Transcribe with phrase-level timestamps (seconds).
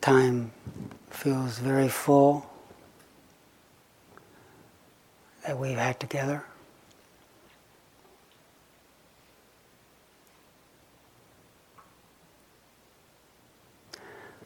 [0.00, 0.52] Time
[1.10, 2.48] feels very full
[5.46, 6.44] that we've had together.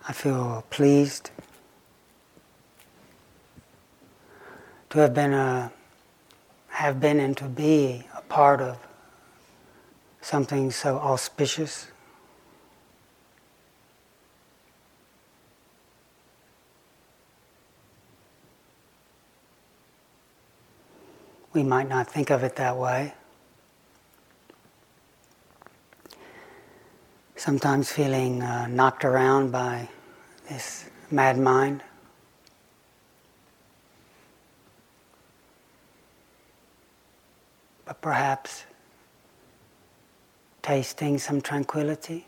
[0.09, 1.31] I feel pleased
[4.91, 5.73] to have been a,
[6.69, 8.79] have been and to be a part of
[10.21, 11.89] something so auspicious.
[21.53, 23.15] We might not think of it that way.
[27.35, 29.89] Sometimes feeling uh, knocked around by
[30.49, 31.83] this mad mind.
[37.85, 38.65] But perhaps
[40.63, 42.27] tasting some tranquility.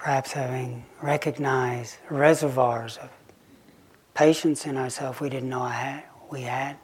[0.00, 3.10] Perhaps having recognized reservoirs of
[4.14, 6.78] patience in ourselves we didn't know had, we had.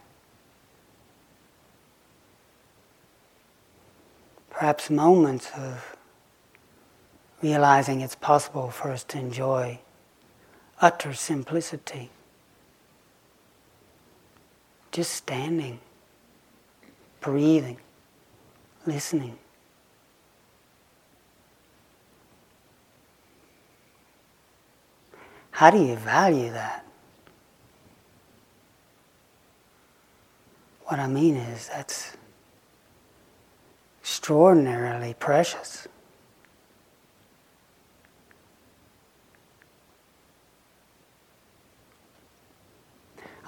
[4.50, 5.96] Perhaps moments of
[7.42, 9.78] realizing it's possible for us to enjoy
[10.82, 12.10] utter simplicity.
[14.92, 15.80] Just standing,
[17.22, 17.78] breathing,
[18.84, 19.38] listening.
[25.56, 26.84] How do you value that?
[30.84, 32.14] What I mean is, that's
[34.02, 35.88] extraordinarily precious.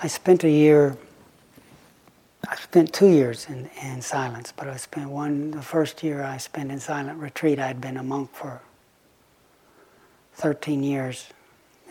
[0.02, 0.96] I spent a year,
[2.48, 6.38] I spent two years in, in silence, but I spent one, the first year I
[6.38, 8.62] spent in silent retreat, I'd been a monk for
[10.36, 11.26] 13 years.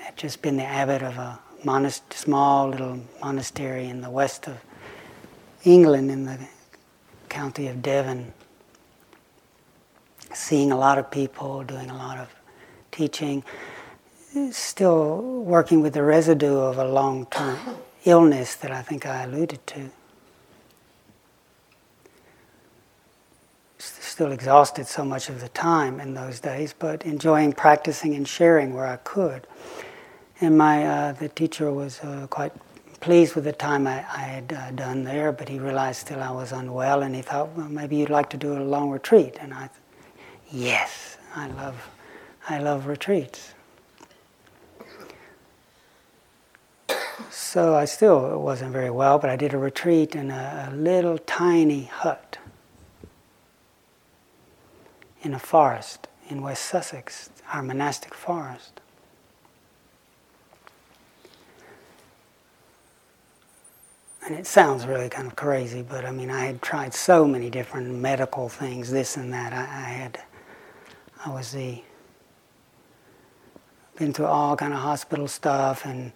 [0.07, 4.57] I'd just been the abbot of a monast- small little monastery in the west of
[5.65, 6.39] England in the
[7.27, 8.33] county of Devon,
[10.33, 12.33] seeing a lot of people, doing a lot of
[12.89, 13.43] teaching,
[14.51, 17.59] still working with the residue of a long term
[18.05, 19.89] illness that I think I alluded to.
[23.77, 28.73] Still exhausted so much of the time in those days, but enjoying practicing and sharing
[28.73, 29.45] where I could.
[30.39, 32.53] And my uh, the teacher was uh, quite
[32.99, 36.31] pleased with the time I, I had uh, done there, but he realized still I
[36.31, 39.37] was unwell, and he thought, well, maybe you'd like to do a long retreat.
[39.39, 39.69] And I,
[40.51, 41.89] yes, I love,
[42.49, 43.53] I love retreats.
[47.31, 51.17] So I still wasn't very well, but I did a retreat in a, a little
[51.17, 52.37] tiny hut
[55.21, 58.81] in a forest in West Sussex, our monastic forest.
[64.27, 67.49] And it sounds really kind of crazy, but I mean, I had tried so many
[67.49, 69.53] different medical things, this and that.
[69.53, 70.19] I, I had,
[71.25, 71.81] I was the,
[73.97, 76.11] been through all kind of hospital stuff and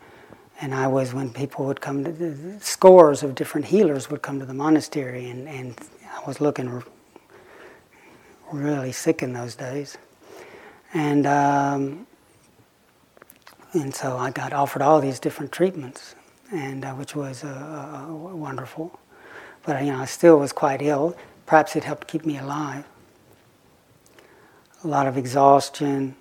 [0.62, 4.46] and I was when people would come to scores of different healers would come to
[4.46, 6.84] the monastery, and, and I was looking
[8.52, 9.98] really sick in those days,
[10.94, 12.06] and um,
[13.74, 16.14] and so I got offered all these different treatments,
[16.52, 19.00] and uh, which was uh, uh, wonderful,
[19.64, 21.16] but you know I still was quite ill.
[21.46, 22.86] Perhaps it helped keep me alive.
[24.84, 26.16] A lot of exhaustion,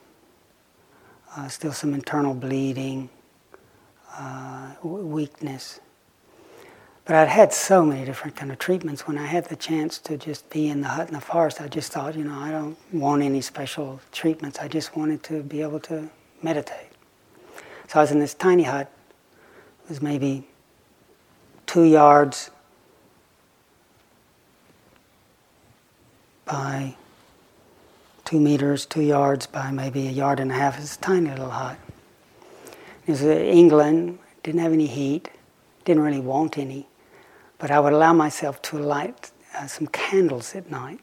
[1.37, 3.09] uh, still some internal bleeding
[4.17, 5.81] uh, weakness.
[7.05, 9.07] But I'd had so many different kind of treatments.
[9.09, 11.67] When I had the chance to just be in the hut in the forest, I
[11.67, 14.59] just thought, you know, I don't want any special treatments.
[14.59, 16.09] I just wanted to be able to
[16.43, 16.89] meditate.
[17.89, 18.93] So I was in this tiny hut.
[19.91, 20.47] Was maybe
[21.67, 22.53] two yards
[26.45, 26.95] by
[28.25, 30.79] two meters, two yards by maybe a yard and a half.
[30.79, 31.77] It's a tiny little hut.
[33.05, 35.29] It was England, didn't have any heat,
[35.85, 36.87] didn't really want any,
[37.59, 41.01] but I would allow myself to light uh, some candles at night.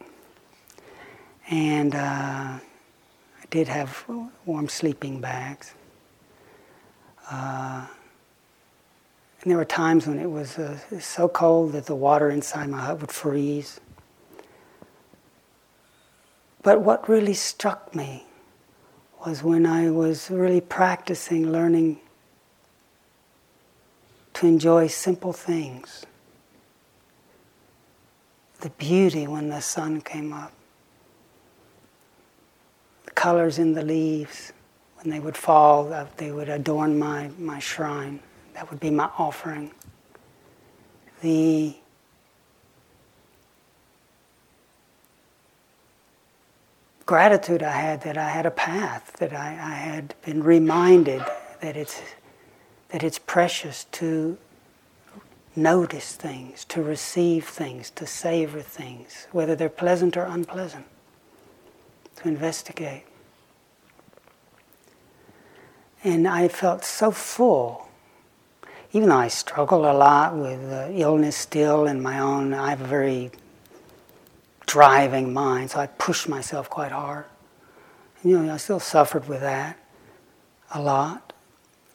[1.50, 4.06] And uh, I did have
[4.45, 5.73] warm sleeping bags.
[7.29, 7.88] Uh,
[9.41, 12.79] and there were times when it was uh, so cold that the water inside my
[12.81, 13.79] hut would freeze.
[16.63, 18.25] But what really struck me
[19.25, 21.99] was when I was really practicing learning
[24.33, 26.05] to enjoy simple things.
[28.59, 30.51] the beauty when the sun came up,
[33.05, 34.53] the colors in the leaves.
[34.99, 38.19] When they would fall, uh, they would adorn my, my shrine.
[38.57, 39.71] That would be my offering.
[41.21, 41.75] The
[47.06, 51.24] gratitude I had that I had a path, that I, I had been reminded
[51.62, 52.01] that it's,
[52.89, 54.39] that it's precious to
[55.56, 60.86] notice things, to receive things, to savor things, whether they're pleasant or unpleasant,
[62.15, 63.04] to investigate.
[66.04, 67.86] And I felt so full,
[68.93, 72.81] even though I struggle a lot with uh, illness still and my own, I have
[72.81, 73.31] a very
[74.65, 77.25] driving mind, so I pushed myself quite hard.
[78.21, 79.77] And, you know, I still suffered with that
[80.73, 81.33] a lot,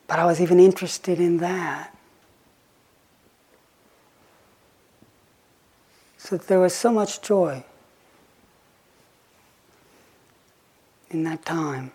[0.06, 1.96] but I was even interested in that.
[6.18, 7.64] So there was so much joy
[11.10, 11.92] in that time.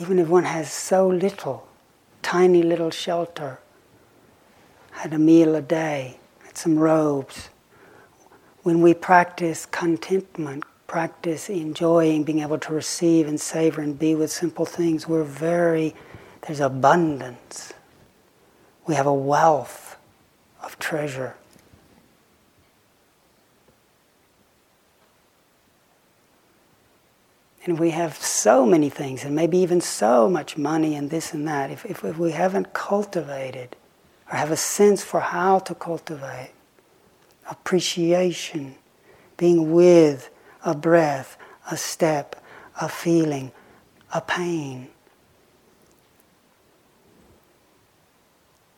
[0.00, 1.68] Even if one has so little,
[2.22, 3.58] tiny little shelter
[4.92, 7.50] had a meal a day, had some robes.
[8.62, 14.32] When we practice contentment, practice enjoying, being able to receive and savor and be with
[14.32, 15.94] simple things, we're very,
[16.46, 17.74] there's abundance.
[18.86, 19.98] We have a wealth
[20.62, 21.34] of treasure.
[27.64, 31.46] And we have so many things, and maybe even so much money and this and
[31.46, 31.70] that.
[31.70, 33.76] If, if, we haven't cultivated
[34.30, 36.52] or have a sense for how to cultivate
[37.50, 38.76] appreciation,
[39.36, 40.30] being with
[40.64, 41.36] a breath,
[41.70, 42.42] a step,
[42.80, 43.52] a feeling,
[44.14, 44.88] a pain.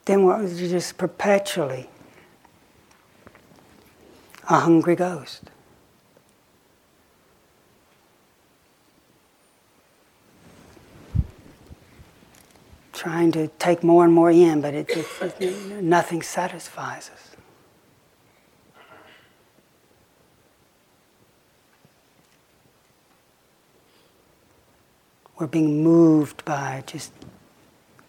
[0.04, 1.88] Then we're just perpetually
[4.48, 5.51] a hungry ghost.
[12.92, 15.06] Trying to take more and more in, but it, it,
[15.40, 17.36] it, nothing satisfies us.
[25.38, 27.12] We're being moved by just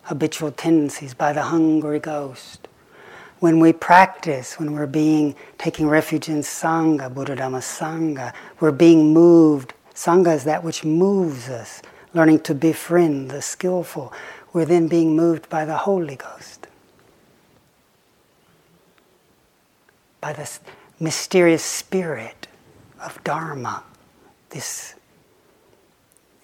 [0.04, 2.68] habitual tendencies, by the hungry ghost.
[3.40, 9.14] When we practice, when we're being taking refuge in Sangha, Buddha Dhamma Sangha, we're being
[9.14, 9.74] moved.
[9.96, 11.82] Sangha is that which moves us,
[12.14, 14.14] learning to befriend the skillful
[14.54, 16.68] we're then being moved by the Holy Ghost,
[20.22, 20.60] by this
[21.00, 22.48] mysterious spirit
[23.04, 23.84] of Dharma.
[24.52, 24.96] This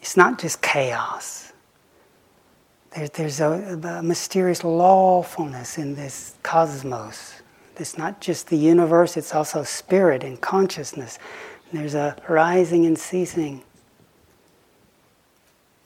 [0.02, 1.52] it's not just chaos.
[2.96, 7.42] There, there's a, a mysterious lawfulness in this cosmos.
[7.78, 11.20] It's not just the universe, it's also spirit and consciousness.
[11.72, 13.62] There's a rising and ceasing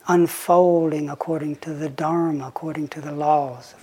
[0.06, 3.74] unfolding according to the Dharma, according to the laws.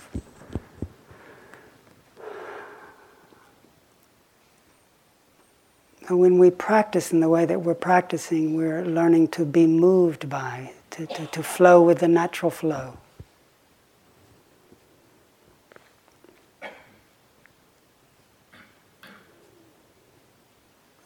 [6.08, 10.28] And when we practice in the way that we're practicing, we're learning to be moved
[10.28, 12.98] by, to, to, to flow with the natural flow.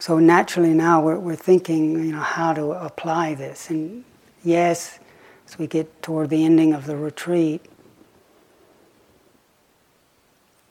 [0.07, 3.71] So naturally now we're, we're thinking, you know, how to apply this.
[3.71, 4.05] And
[4.45, 5.01] yes,
[5.47, 7.65] as we get toward the ending of the retreat.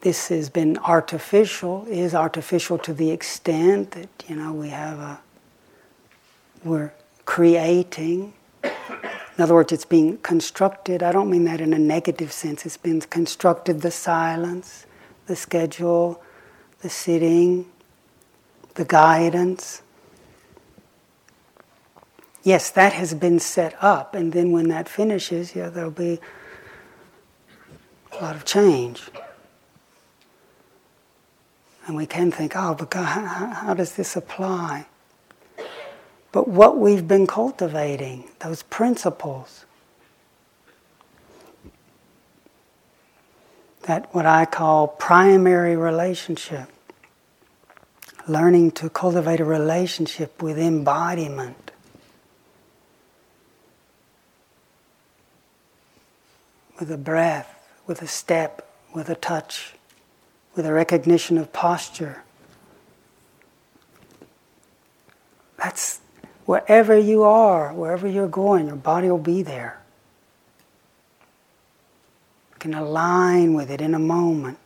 [0.02, 5.20] This has been artificial, is artificial to the extent that, you know, we have a,
[6.64, 6.94] we're
[7.26, 8.34] creating.
[8.64, 11.02] In other words, it's being constructed.
[11.02, 12.66] I don't mean that in a negative sense.
[12.66, 14.86] It's been constructed the silence,
[15.26, 16.22] the schedule,
[16.82, 17.66] the sitting,
[18.76, 19.82] the guidance
[22.46, 26.20] yes, that has been set up, and then when that finishes, yeah, there'll be
[28.14, 29.02] a lot of change.
[31.88, 34.86] And we can think, oh, but God, how, how does this apply?
[36.32, 39.66] But what we've been cultivating, those principles,
[43.84, 46.70] that what I call primary relationship,
[48.28, 51.65] learning to cultivate a relationship with embodiment
[56.80, 57.56] with a breath,
[57.88, 59.74] with a step, with a touch,
[60.56, 62.24] with a recognition of posture.
[65.58, 66.00] That's
[66.46, 69.80] wherever you are, wherever you're going, your body will be there.
[72.54, 74.58] We can align with it in a moment.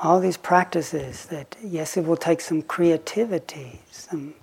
[0.00, 4.34] All these practices that, yes, it will take some creativity, some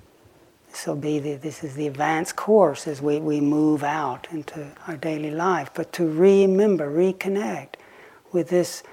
[0.85, 4.97] will be the, this is the advanced course as we, we move out into our
[4.97, 5.71] daily life.
[5.73, 7.75] But to remember, reconnect
[8.31, 8.83] with this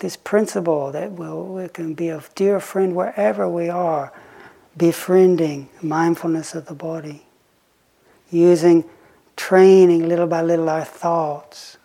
[0.00, 4.12] this principle that will we can be a dear friend wherever we are,
[4.76, 7.26] befriending mindfulness of the body,
[8.30, 8.84] using
[9.36, 11.76] training little by little our thoughts.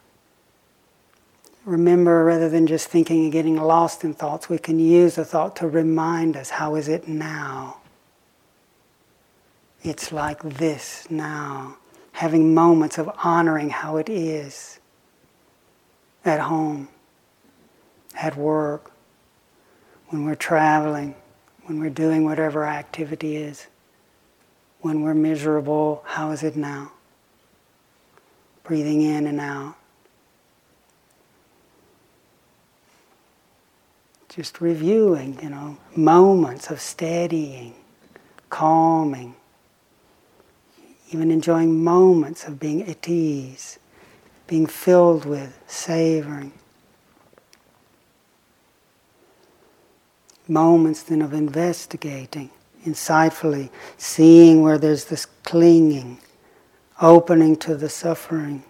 [1.65, 5.55] Remember, rather than just thinking and getting lost in thoughts, we can use the thought
[5.55, 7.77] to remind us how is it now?
[9.83, 11.77] It's like this now.
[12.13, 14.79] Having moments of honoring how it is
[16.23, 16.87] at home,
[18.15, 18.91] at work,
[20.07, 21.15] when we're traveling,
[21.65, 23.67] when we're doing whatever activity is,
[24.81, 26.91] when we're miserable, how is it now?
[28.63, 29.75] Breathing in and out.
[34.29, 37.75] Just reviewing, you know, moments of steadying,
[38.49, 39.35] calming,
[41.13, 43.77] even enjoying moments of being at ease,
[44.47, 46.51] being filled with savoring.
[50.47, 52.49] Moments then of investigating,
[52.85, 56.17] insightfully, seeing where there's this clinging,
[57.01, 58.63] opening to the suffering,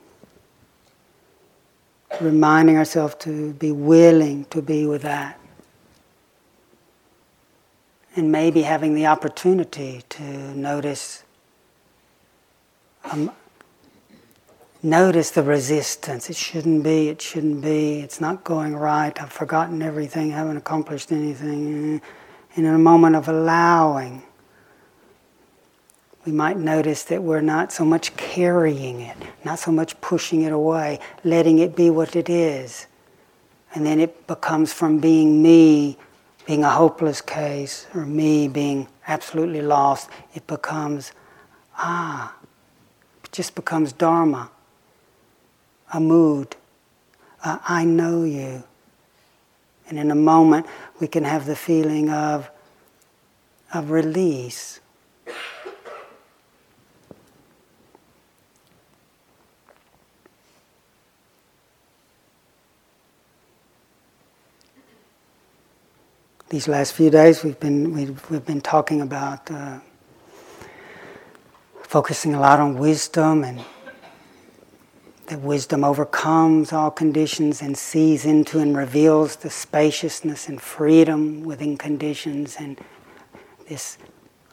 [2.19, 5.39] reminding ourselves to be willing to be with that.
[8.15, 10.23] And maybe having the opportunity to
[10.55, 11.22] notice
[13.05, 13.31] um,
[14.81, 16.29] notice the resistance.
[16.29, 20.57] It shouldn't be, it shouldn't be, it's not going right, I've forgotten everything, I haven't
[20.57, 22.01] accomplished anything.
[22.55, 24.23] And in a moment of allowing,
[26.25, 30.53] we might notice that we're not so much carrying it, not so much pushing it
[30.53, 32.87] away, letting it be what it is.
[33.75, 35.97] And then it becomes from being me,
[36.45, 41.11] being a hopeless case, or me being absolutely lost, it becomes,
[41.77, 42.33] ah,
[43.33, 44.51] just becomes Dharma,
[45.91, 46.55] a mood.
[47.43, 48.63] Uh, I know you.
[49.89, 50.67] And in a moment,
[51.01, 52.49] we can have the feeling of,
[53.73, 54.79] of release.
[66.49, 69.49] These last few days, we've been, we've, we've been talking about.
[69.49, 69.79] Uh,
[71.93, 73.63] focusing a lot on wisdom and
[75.27, 81.77] that wisdom overcomes all conditions and sees into and reveals the spaciousness and freedom within
[81.77, 82.79] conditions and
[83.69, 83.99] this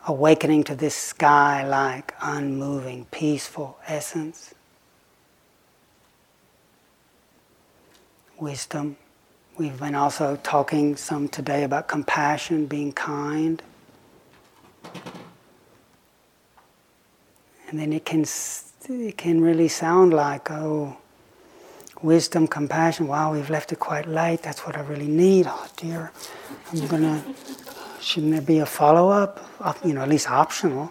[0.06, 4.54] awakening to this sky like, unmoving, peaceful essence.
[8.38, 8.98] Wisdom.
[9.56, 13.62] We've been also talking some today about compassion, being kind.
[17.70, 18.24] And then it can,
[18.88, 20.96] it can really sound like, oh,
[22.02, 25.46] wisdom, compassion, wow, we've left it quite late, that's what I really need.
[25.48, 26.12] Oh dear,
[26.72, 27.22] I'm gonna,
[28.00, 29.40] shouldn't there be a follow up?
[29.84, 30.90] You know, at least optional.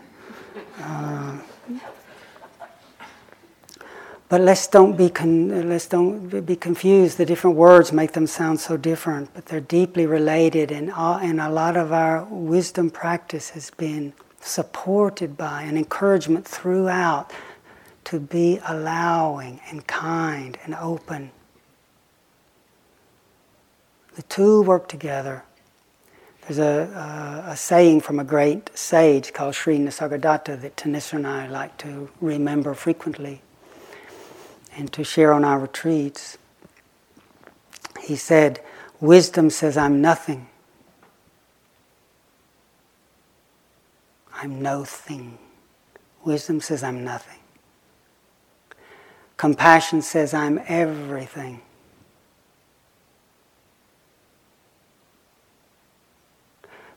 [0.80, 1.38] Uh,
[4.30, 7.18] but let's don't be con- let's don't be confused.
[7.18, 10.72] The different words make them sound so different, but they're deeply related.
[10.72, 16.48] And all, and a lot of our wisdom practice has been supported by and encouragement
[16.48, 17.32] throughout
[18.06, 21.32] to be allowing and kind and open.
[24.16, 25.44] The two work together.
[26.42, 31.28] There's a, a, a saying from a great sage called Sri Nisargadatta that Thanissara and
[31.28, 33.42] I like to remember frequently
[34.76, 36.38] and to share on our retreats.
[38.02, 38.62] He said,
[39.00, 40.48] Wisdom says I'm nothing.
[44.42, 45.38] I'm no thing.
[46.24, 47.40] Wisdom says I'm nothing.
[49.36, 51.62] Compassion says I'm everything.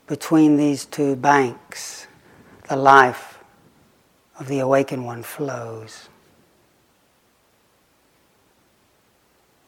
[0.07, 2.07] Between these two banks,
[2.69, 3.39] the life
[4.39, 6.07] of the awakened one flows.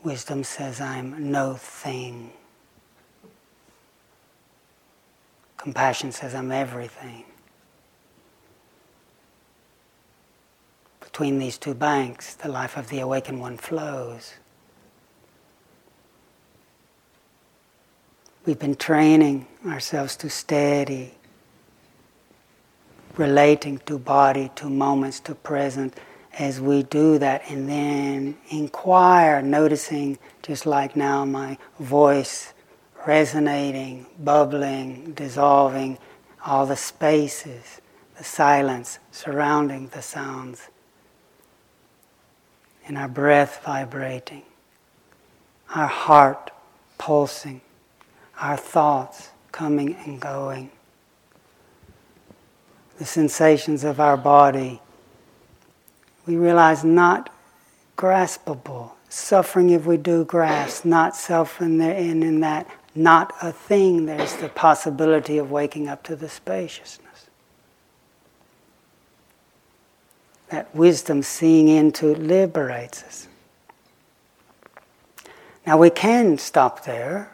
[0.02, 2.32] Wisdom says I'm no thing.
[5.58, 7.26] Compassion says I'm everything.
[11.16, 14.34] Between these two banks, the life of the awakened one flows.
[18.46, 21.14] We've been training ourselves to steady,
[23.16, 25.98] relating to body, to moments, to present,
[26.38, 32.54] as we do that, and then inquire, noticing, just like now, my voice
[33.08, 35.98] resonating, bubbling, dissolving,
[36.46, 37.80] all the spaces,
[38.18, 40.68] the silence surrounding the sounds,
[42.88, 44.44] and our breath vibrating,
[45.74, 46.52] our heart
[46.98, 47.62] pulsing,
[48.40, 50.70] our thoughts coming and going,
[52.98, 54.82] the sensations of our body.
[56.26, 57.34] We realize not
[57.98, 58.92] graspable.
[59.10, 64.06] Suffering, if we do grasp, not self in, the, in, in that, not a thing,
[64.06, 67.05] there's the possibility of waking up to the spaciousness.
[70.50, 73.28] That wisdom seeing into liberates us.
[75.66, 77.32] Now we can stop there,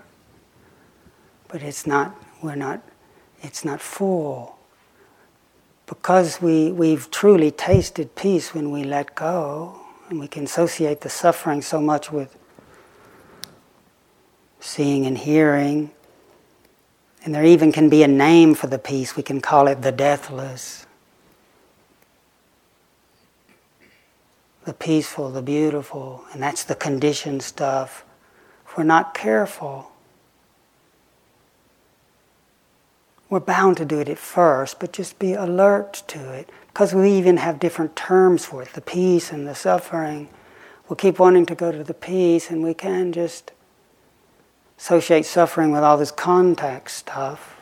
[1.49, 2.81] but it's not, we're not,
[3.41, 4.57] it's not full.
[5.85, 9.77] Because we, we've truly tasted peace when we let go,
[10.09, 12.37] and we can associate the suffering so much with
[14.61, 15.91] seeing and hearing.
[17.25, 19.17] And there even can be a name for the peace.
[19.17, 20.85] We can call it the deathless,
[24.65, 26.23] the peaceful, the beautiful.
[26.33, 28.05] And that's the conditioned stuff.
[28.65, 29.91] If we're not careful,
[33.29, 36.49] we're bound to do it at first, but just be alert to it.
[36.67, 40.29] Because we even have different terms for it the peace and the suffering.
[40.87, 43.53] We'll keep wanting to go to the peace, and we can just
[44.77, 47.57] associate suffering with all this contact stuff.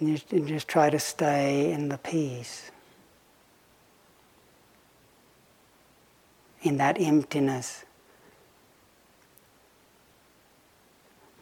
[0.00, 2.70] And just, and just try to stay in the peace,
[6.68, 7.84] in that emptiness.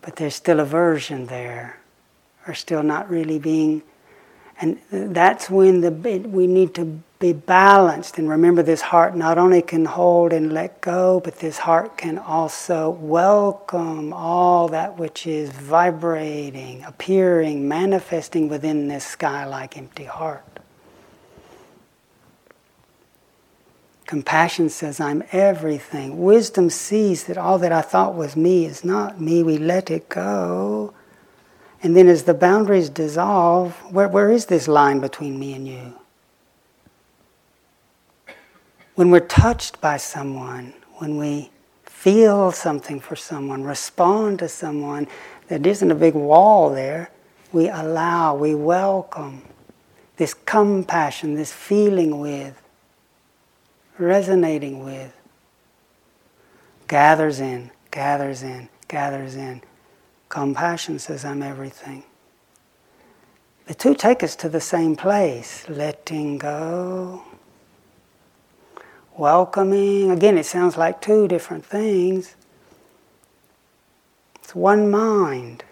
[0.00, 1.80] But there's still aversion there,
[2.46, 3.82] or still not really being.
[4.60, 9.62] And that's when the we need to be balanced and remember this heart not only
[9.62, 15.50] can hold and let go, but this heart can also welcome all that which is
[15.50, 20.44] vibrating, appearing, manifesting within this sky like empty heart.
[24.06, 26.22] Compassion says, I'm everything.
[26.22, 29.42] Wisdom sees that all that I thought was me is not me.
[29.42, 30.94] We let it go.
[31.82, 35.94] And then as the boundaries dissolve, where, where is this line between me and you?
[38.96, 41.50] when we're touched by someone, when we
[41.84, 45.06] feel something for someone, respond to someone,
[45.48, 47.10] there isn't a big wall there.
[47.52, 49.42] We allow, we welcome
[50.16, 52.60] this compassion, this feeling with,
[53.98, 55.14] resonating with,
[56.88, 59.62] gathers in, gathers in, gathers in.
[60.28, 62.04] Compassion says, I'm everything.
[63.66, 67.24] The two take us to the same place letting go,
[69.16, 70.10] welcoming.
[70.10, 72.36] Again, it sounds like two different things.
[74.36, 75.64] It's one mind.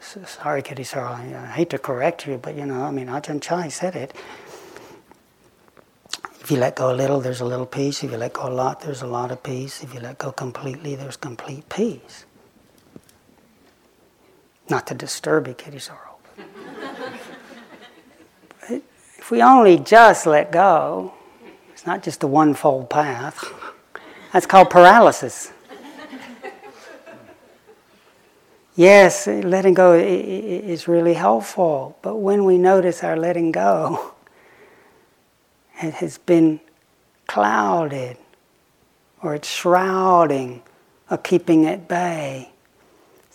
[0.00, 1.34] Sorry, Kitty, sorry.
[1.34, 4.14] I hate to correct you, but you know, I mean, Ajahn Chah said it.
[6.40, 8.04] If you let go a little, there's a little peace.
[8.04, 9.82] If you let go a lot, there's a lot of peace.
[9.82, 12.24] If you let go completely, there's complete peace.
[14.68, 16.18] Not to disturb you, Kittisaro.
[19.18, 21.14] if we only just let go,
[21.72, 23.44] it's not just a one-fold path.
[24.32, 25.52] That's called paralysis.
[28.76, 34.14] Yes, letting go is really helpful, but when we notice our letting go,
[35.82, 36.60] it has been
[37.26, 38.16] clouded
[39.22, 40.62] or it's shrouding
[41.10, 42.52] or keeping at bay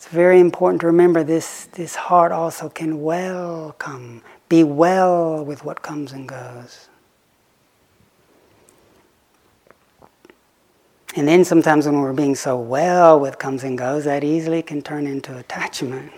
[0.01, 5.83] it's very important to remember this, this heart also can welcome, be well with what
[5.83, 6.89] comes and goes.
[11.15, 14.81] And then sometimes when we're being so well with comes and goes, that easily can
[14.81, 16.11] turn into attachment.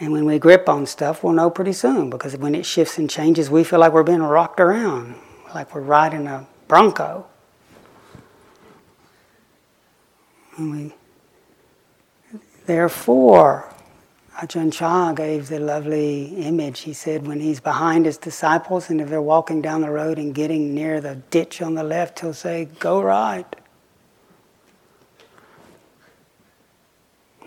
[0.00, 3.08] And when we grip on stuff, we'll know pretty soon because when it shifts and
[3.08, 5.14] changes, we feel like we're being rocked around,
[5.54, 7.26] like we're riding a bronco.
[10.56, 10.94] And we
[12.66, 13.72] Therefore,
[14.36, 16.80] Ajahn Chah gave the lovely image.
[16.80, 20.34] He said, when he's behind his disciples and if they're walking down the road and
[20.34, 23.46] getting near the ditch on the left, he'll say, Go right.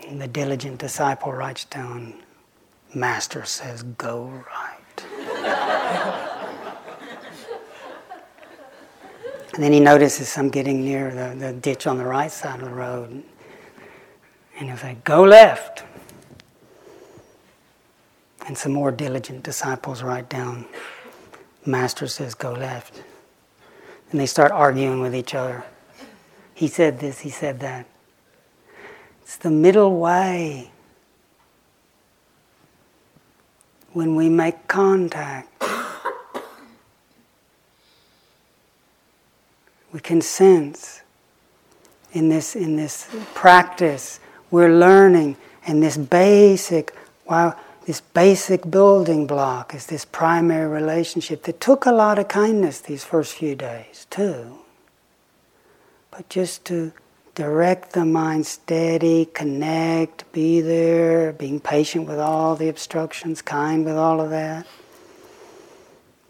[0.08, 2.14] And the diligent disciple writes down,
[2.92, 6.26] Master says, Go right.
[9.52, 12.66] And then he notices I'm getting near the, the ditch on the right side of
[12.66, 13.22] the road.
[14.56, 15.82] And he'll say, Go left.
[18.46, 20.66] And some more diligent disciples write down,
[21.66, 23.02] Master says, Go left.
[24.10, 25.64] And they start arguing with each other.
[26.54, 27.86] He said this, he said that.
[29.22, 30.70] It's the middle way.
[33.92, 35.62] When we make contact,
[39.92, 41.02] we can sense
[42.12, 46.94] in this, in this practice, we're learning, and this basic,
[47.26, 52.80] wow, this basic building block is this primary relationship that took a lot of kindness
[52.80, 54.58] these first few days, too.
[56.10, 56.92] But just to
[57.34, 63.96] direct the mind steady, connect, be there, being patient with all the obstructions, kind with
[63.96, 64.66] all of that.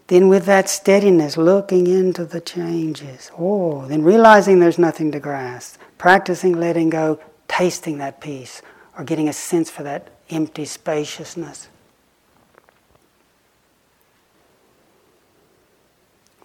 [0.07, 3.31] Then, with that steadiness, looking into the changes.
[3.37, 5.79] Oh, then realizing there's nothing to grasp.
[5.97, 8.61] Practicing letting go, tasting that peace,
[8.97, 11.67] or getting a sense for that empty spaciousness.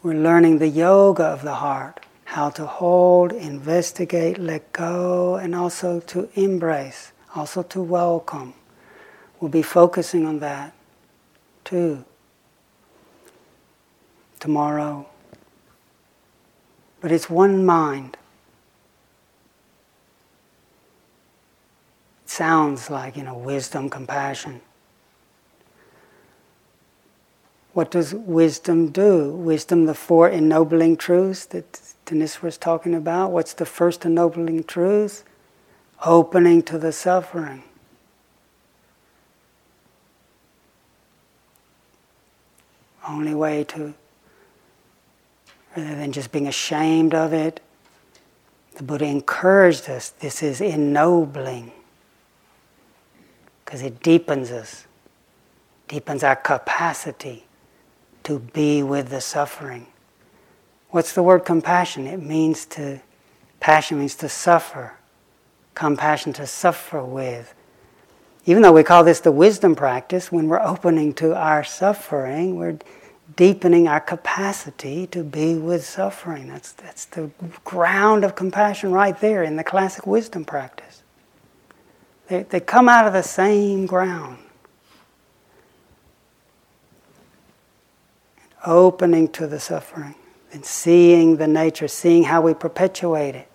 [0.02, 6.00] We're learning the yoga of the heart, how to hold, investigate, let go, and also
[6.00, 8.54] to embrace, also to welcome.
[9.40, 10.72] We'll be focusing on that
[11.64, 12.04] too
[14.38, 15.06] tomorrow.
[17.00, 18.16] But it's one mind.
[22.26, 24.60] It sounds like, you know, wisdom, compassion.
[27.72, 29.30] What does wisdom do?
[29.30, 33.30] Wisdom, the four ennobling truths that Denis was talking about.
[33.30, 35.22] What's the first ennobling truth?
[36.04, 37.62] Opening to the suffering.
[43.08, 43.94] Only way to
[45.76, 47.60] rather than just being ashamed of it.
[48.74, 51.70] The Buddha encouraged us this is ennobling
[53.66, 54.86] because it deepens us,
[55.88, 57.44] deepens our capacity
[58.22, 59.88] to be with the suffering.
[60.90, 62.06] What's the word compassion?
[62.06, 63.00] It means to,
[63.58, 64.94] passion means to suffer,
[65.74, 67.54] compassion to suffer with.
[68.46, 72.78] Even though we call this the wisdom practice, when we're opening to our suffering, we're
[73.34, 76.46] deepening our capacity to be with suffering.
[76.46, 77.30] That's, that's the
[77.64, 80.85] ground of compassion right there in the classic wisdom practice.
[82.28, 84.38] They, they come out of the same ground.
[88.64, 90.16] Opening to the suffering
[90.52, 93.48] and seeing the nature, seeing how we perpetuate it.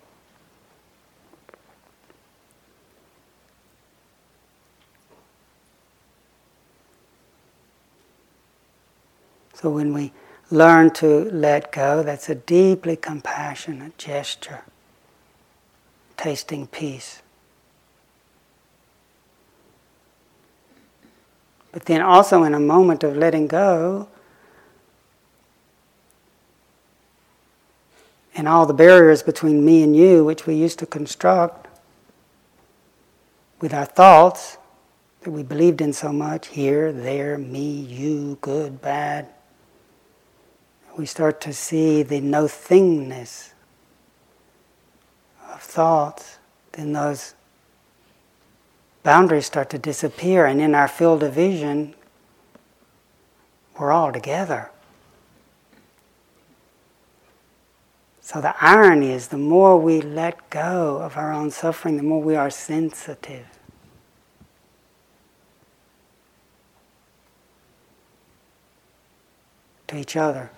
[9.54, 10.12] So when we
[10.50, 14.62] learn to let go, that's a deeply compassionate gesture,
[16.16, 17.21] tasting peace.
[21.72, 24.08] But then also in a moment of letting go,
[28.34, 31.66] and all the barriers between me and you, which we used to construct
[33.60, 34.58] with our thoughts
[35.22, 39.28] that we believed in so much here, there, me, you, good, bad
[40.96, 43.52] we start to see the no thingness
[45.50, 46.38] of thoughts,
[46.72, 47.34] then those
[49.02, 51.94] boundaries start to disappear, and in our field of vision,
[53.78, 54.70] we're all together.
[58.20, 62.22] So the irony is the more we let go of our own suffering, the more
[62.22, 63.46] we are sensitive.
[69.88, 70.50] To each other.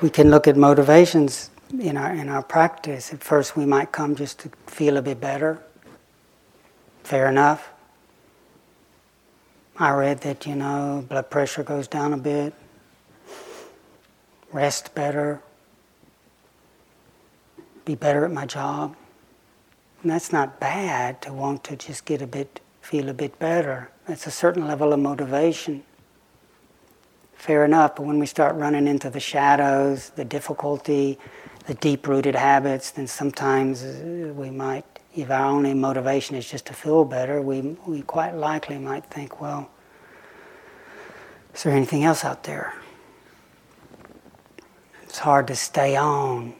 [0.00, 3.12] we can look at motivations in our in our practice.
[3.12, 5.62] At first, we might come just to feel a bit better.
[7.04, 7.70] Fair enough.
[9.78, 12.52] I read that you know blood pressure goes down a bit,
[14.52, 15.40] rest better,
[17.84, 18.96] be better at my job.
[20.02, 23.90] And that's not bad to want to just get a bit, feel a bit better.
[24.06, 25.82] That's a certain level of motivation
[27.38, 27.96] fair enough.
[27.96, 31.18] But when we start running into the shadows, the difficulty,
[31.68, 36.64] the deep rooted habits, then sometimes uh, we might, if our only motivation is just
[36.64, 39.68] to feel better, we, we quite likely might think, well,
[41.54, 42.72] is there anything else out there?
[45.02, 46.54] It's hard to stay on.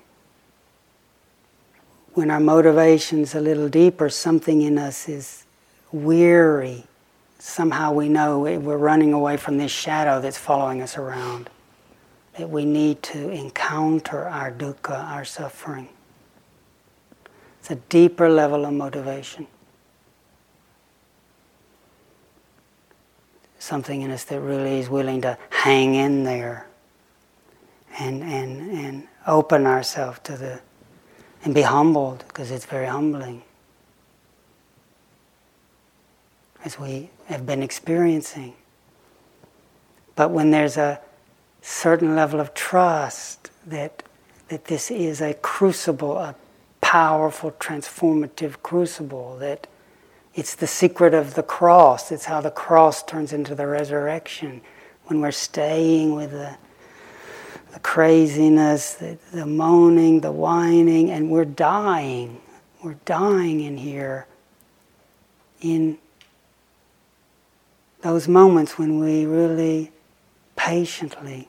[2.13, 5.47] When our motivation's a little deeper, something in us is
[5.91, 6.85] weary,
[7.39, 11.49] somehow we know we're running away from this shadow that's following us around.
[12.39, 15.89] That we need to encounter our dukkha, our suffering.
[17.59, 19.49] It's a deeper level of motivation.
[23.59, 26.69] Something in us that really is willing to hang in there
[27.99, 30.61] and, and, and open ourselves to the,
[31.45, 33.43] and be humbled because it's very humbling.
[36.65, 38.55] As we have been experiencing.
[40.15, 41.01] But when there's a
[41.63, 44.03] certain level of trust that,
[44.49, 46.35] that this is a crucible, a
[46.81, 49.67] powerful, transformative crucible, that
[50.35, 54.61] it's the secret of the cross, it's how the cross turns into the resurrection.
[55.07, 56.57] When we're staying with the,
[57.73, 62.41] the craziness, the, the moaning, the whining, and we're dying.
[62.83, 64.27] We're dying in here
[65.61, 65.99] in
[68.03, 69.91] those moments when we really
[70.69, 71.49] patiently,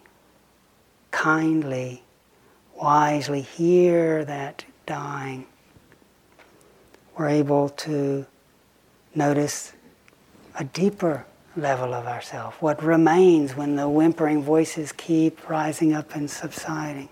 [1.12, 2.02] kindly,
[2.74, 5.46] wisely hear that dying,
[7.18, 8.26] we're able to
[9.14, 9.74] notice
[10.58, 11.26] a deeper
[11.58, 17.10] level of ourself, what remains when the whimpering voices keep rising up and subsiding.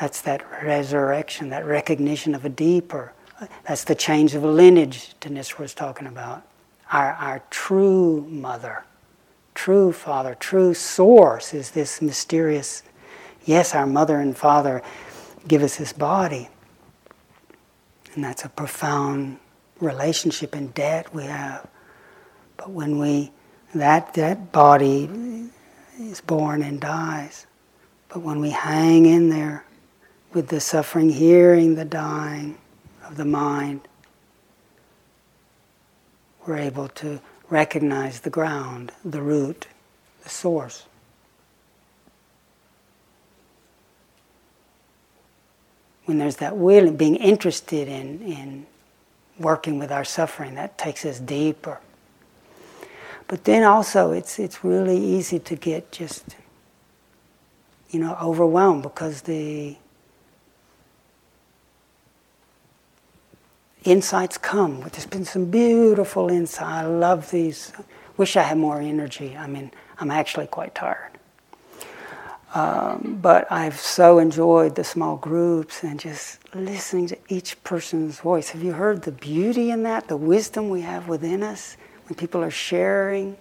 [0.00, 3.12] That's that resurrection, that recognition of a deeper.
[3.68, 6.42] That's the change of lineage Thanissara was talking about
[6.90, 8.84] our, our true mother,
[9.54, 12.82] true father, true source is this mysterious,
[13.44, 14.82] yes, our mother and father
[15.46, 16.48] give us this body.
[18.14, 19.38] And that's a profound
[19.80, 21.66] relationship and debt we have.
[22.56, 23.32] But when we,
[23.74, 25.50] that, that body
[25.98, 27.46] is born and dies.
[28.08, 29.64] But when we hang in there
[30.32, 32.58] with the suffering, hearing the dying
[33.04, 33.88] of the mind,
[36.46, 37.20] we're able to
[37.52, 39.66] recognize the ground, the root,
[40.22, 40.86] the source.
[46.06, 48.66] When there's that will and being interested in, in
[49.38, 51.78] working with our suffering, that takes us deeper.
[53.28, 56.36] But then also, it's, it's really easy to get just,
[57.90, 59.76] you know, overwhelmed because the
[63.84, 64.80] insights come.
[64.80, 66.62] There's been some beautiful insights.
[66.62, 67.72] I love these.
[68.16, 69.36] Wish I had more energy.
[69.36, 71.10] I mean, I'm actually quite tired.
[72.54, 78.50] Um, but I've so enjoyed the small groups and just listening to each person's voice.
[78.50, 82.44] Have you heard the beauty in that, the wisdom we have within us when people
[82.44, 83.38] are sharing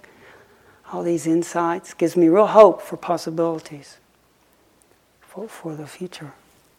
[0.94, 1.94] all these insights?
[1.94, 3.98] Gives me real hope for possibilities
[5.20, 6.34] for, for the future,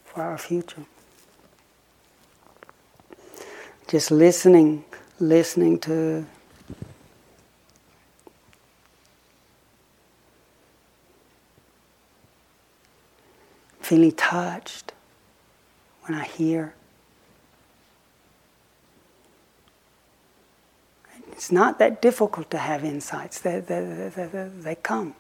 [0.05, 0.87] for our future
[3.89, 4.85] just listening,
[5.19, 6.27] listening to
[13.81, 14.93] feeling touched
[16.07, 16.75] when I hear.
[21.33, 25.15] It's not that difficult to have insights, they, they, they, they, come.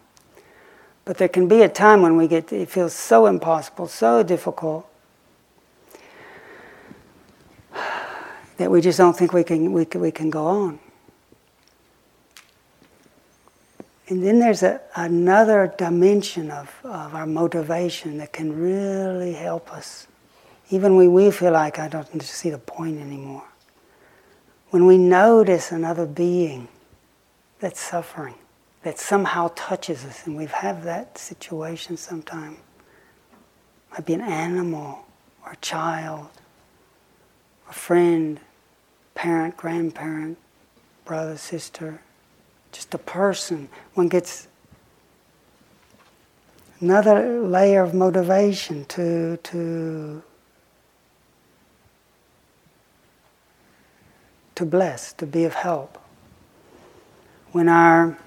[1.04, 4.88] But there can be a time when we get, it feels so impossible, so difficult,
[8.62, 10.78] that we just don't think we can, we can, we can go on.
[14.06, 20.06] And then there's a, another dimension of, of our motivation that can really help us.
[20.70, 23.48] Even when we feel like I don't see the point anymore.
[24.70, 26.68] When we notice another being
[27.58, 28.36] that's suffering,
[28.84, 32.58] that somehow touches us, and we've had that situation sometime.
[33.90, 35.04] Might be an animal
[35.44, 36.28] or a child,
[37.68, 38.38] a friend,
[39.14, 40.38] parent, grandparent,
[41.04, 42.00] brother, sister,
[42.72, 43.68] just a person.
[43.94, 44.48] One gets
[46.80, 50.22] another layer of motivation to, to,
[54.54, 55.98] to bless, to be of help.
[57.52, 58.18] When our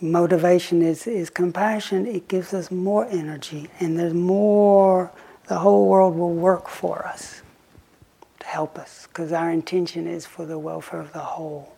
[0.00, 5.10] motivation is, is compassion, it gives us more energy and there's more,
[5.48, 7.42] the whole world will work for us
[8.52, 11.74] help us, because our intention is for the welfare of the whole.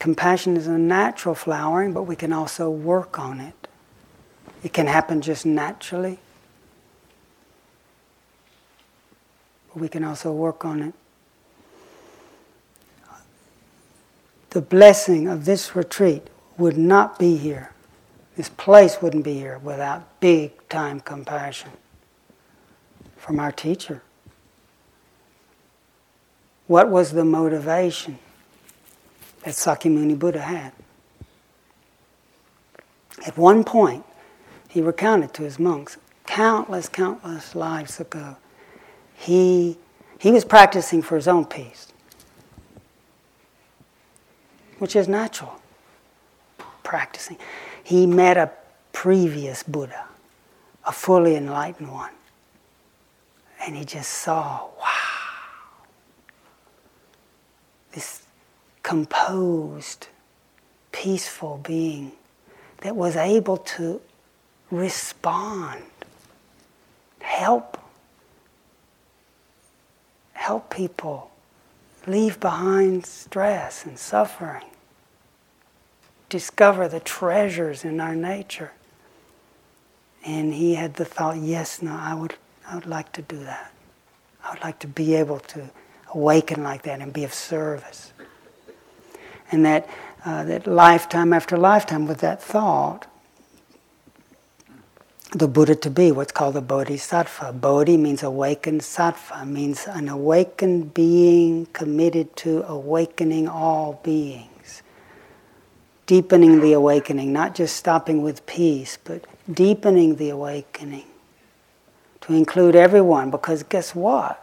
[0.00, 3.68] Compassion is a natural flowering, but we can also work on it.
[4.64, 6.18] It can happen just naturally.
[9.68, 10.94] But we can also work on it.
[14.50, 16.26] the blessing of this retreat
[16.60, 17.72] would not be here.
[18.36, 21.70] This place wouldn't be here without big time compassion
[23.16, 24.02] from our teacher.
[26.66, 28.18] What was the motivation
[29.44, 30.72] that Sakyamuni Buddha had?
[33.26, 34.04] At one point,
[34.68, 35.96] he recounted to his monks,
[36.26, 38.36] countless, countless lives ago,
[39.14, 39.76] he,
[40.18, 41.92] he was practicing for his own peace,
[44.78, 45.59] which is natural.
[46.90, 47.36] Practicing.
[47.84, 48.50] He met a
[48.90, 50.06] previous Buddha,
[50.84, 52.10] a fully enlightened one,
[53.64, 55.84] and he just saw, wow,
[57.92, 58.22] this
[58.82, 60.08] composed,
[60.90, 62.10] peaceful being
[62.78, 64.00] that was able to
[64.72, 65.84] respond,
[67.20, 67.78] help,
[70.32, 71.30] help people
[72.08, 74.64] leave behind stress and suffering,
[76.30, 78.72] discover the treasures in our nature.
[80.24, 82.34] And he had the thought, yes, no, I would,
[82.66, 83.72] I would like to do that.
[84.42, 85.70] I would like to be able to
[86.14, 88.12] awaken like that and be of service.
[89.52, 89.88] And that,
[90.24, 93.06] uh, that lifetime after lifetime with that thought,
[95.32, 97.52] the Buddha to be, what's called the Bodhisattva.
[97.52, 104.49] Bodhi means awakened, sattva means an awakened being committed to awakening all beings.
[106.10, 111.06] Deepening the awakening, not just stopping with peace, but deepening the awakening
[112.22, 113.30] to include everyone.
[113.30, 114.42] Because guess what?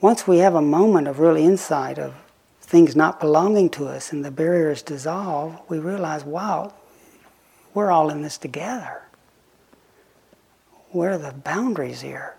[0.00, 2.14] Once we have a moment of real insight of
[2.60, 6.72] things not belonging to us and the barriers dissolve, we realize, wow,
[7.74, 9.02] we're all in this together
[10.90, 12.34] where are the boundaries here?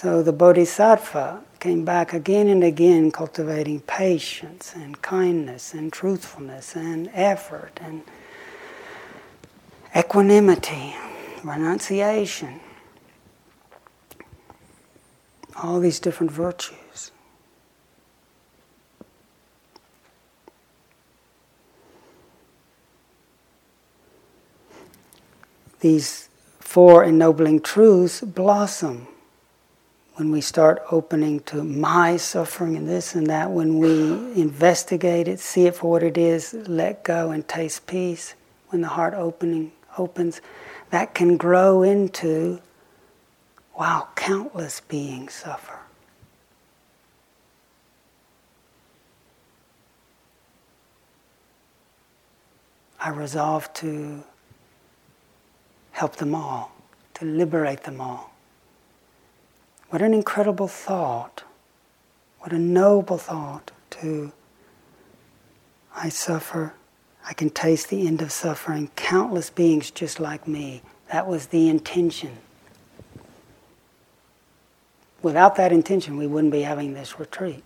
[0.00, 7.10] So the Bodhisattva came back again and again, cultivating patience and kindness and truthfulness and
[7.14, 8.04] effort and
[9.96, 10.94] equanimity,
[11.42, 12.60] renunciation,
[15.60, 17.10] all these different virtues.
[25.80, 26.28] these
[26.60, 29.07] four ennobling truths blossom
[30.18, 33.88] when we start opening to my suffering and this and that, when we
[34.40, 38.34] investigate it, see it for what it is, let go and taste peace,
[38.70, 40.40] when the heart opening opens,
[40.90, 42.60] that can grow into
[43.78, 45.78] wow, countless beings suffer.
[53.00, 54.24] I resolve to
[55.92, 56.72] help them all,
[57.14, 58.34] to liberate them all.
[59.90, 61.44] What an incredible thought.
[62.40, 64.32] What a noble thought to
[65.94, 66.74] I suffer,
[67.26, 70.82] I can taste the end of suffering, countless beings just like me.
[71.10, 72.38] That was the intention.
[75.22, 77.64] Without that intention, we wouldn't be having this retreat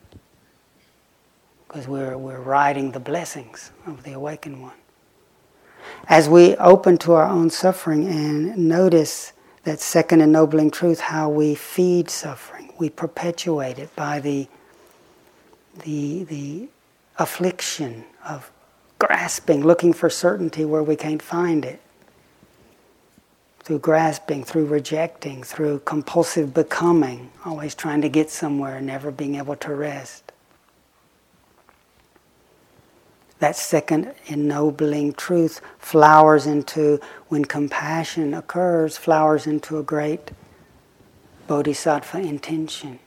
[1.68, 4.72] because we're, we're riding the blessings of the awakened one
[6.08, 9.32] as we open to our own suffering and notice
[9.64, 14.48] that second ennobling truth, how we feed suffering, we perpetuate it by the,
[15.84, 16.68] the, the
[17.18, 18.50] affliction of
[18.98, 21.80] grasping, looking for certainty where we can't find it.
[23.60, 29.54] Through grasping, through rejecting, through compulsive becoming, always trying to get somewhere, never being able
[29.56, 30.31] to rest.
[33.42, 40.30] That second ennobling truth flowers into, when compassion occurs, flowers into a great
[41.48, 43.00] bodhisattva intention.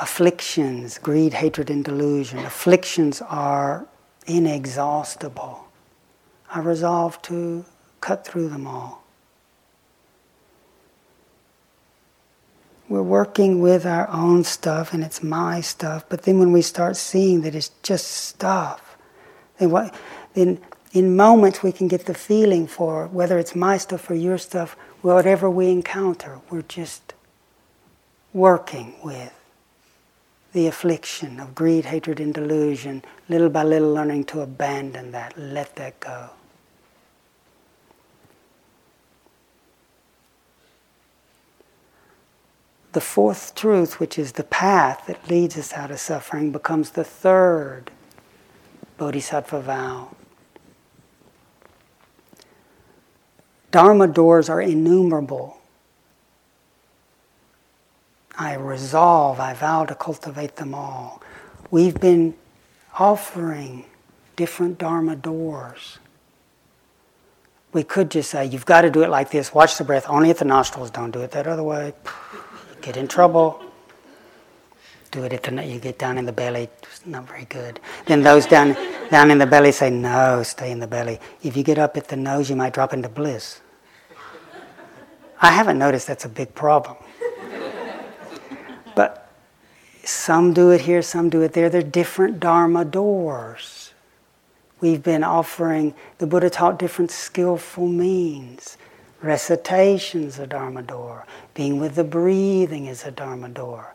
[0.00, 3.86] Afflictions, greed, hatred, and delusion, afflictions are
[4.26, 5.66] inexhaustible.
[6.48, 7.66] I resolve to
[8.00, 9.03] cut through them all.
[12.88, 16.04] We're working with our own stuff and it's my stuff.
[16.08, 18.96] But then when we start seeing that it's just stuff,
[19.58, 19.94] then what?
[20.34, 20.60] Then
[20.92, 24.76] in moments we can get the feeling for whether it's my stuff or your stuff.
[25.02, 27.14] Whatever we encounter, we're just
[28.32, 29.32] working with
[30.52, 33.02] the affliction of greed, hatred, and delusion.
[33.28, 36.30] Little by little, learning to abandon that, let that go.
[42.94, 47.02] The fourth truth, which is the path that leads us out of suffering, becomes the
[47.02, 47.90] third
[48.98, 50.14] bodhisattva vow.
[53.72, 55.58] Dharma doors are innumerable.
[58.38, 61.20] I resolve, I vow to cultivate them all.
[61.72, 62.36] We've been
[62.96, 63.86] offering
[64.36, 65.98] different Dharma doors.
[67.72, 69.52] We could just say, you've got to do it like this.
[69.52, 70.92] Watch the breath only at the nostrils.
[70.92, 71.94] Don't do it that other way.
[72.84, 73.62] Get in trouble.
[75.10, 76.68] Do it at the you get down in the belly.
[76.82, 77.80] It's not very good.
[78.04, 78.76] Then those down
[79.10, 81.18] down in the belly say, no, stay in the belly.
[81.42, 83.62] If you get up at the nose, you might drop into bliss.
[85.40, 86.96] I haven't noticed that's a big problem.
[88.94, 89.30] But
[90.04, 91.70] some do it here, some do it there.
[91.70, 93.94] They're different Dharma doors.
[94.82, 98.76] We've been offering, the Buddha taught different skillful means.
[99.24, 101.24] Recitation's a Dharma door.
[101.54, 103.94] Being with the breathing is a Dharma door.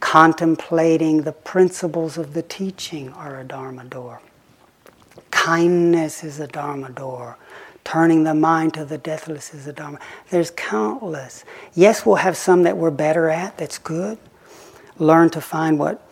[0.00, 4.20] Contemplating the principles of the teaching are a Dharma door.
[5.30, 7.38] Kindness is a Dharma door.
[7.84, 9.98] Turning the mind to the deathless is a Dharma.
[10.28, 11.46] There's countless.
[11.72, 14.18] Yes, we'll have some that we're better at, that's good.
[14.98, 16.06] Learn to find what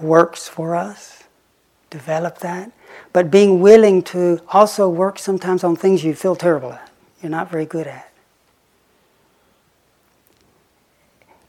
[0.00, 1.24] works for us,
[1.90, 2.72] develop that.
[3.12, 6.85] But being willing to also work sometimes on things you feel terrible at,
[7.22, 8.12] you're not very good at.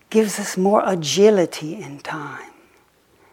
[0.10, 2.52] Gives us more agility in time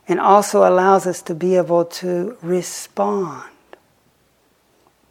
[0.09, 3.45] and also allows us to be able to respond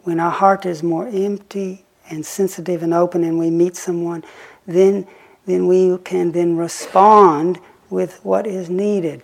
[0.04, 4.22] when our heart is more empty and sensitive and open and we meet someone,
[4.66, 5.06] then,
[5.46, 7.58] then we can then respond
[7.90, 9.22] with what is needed.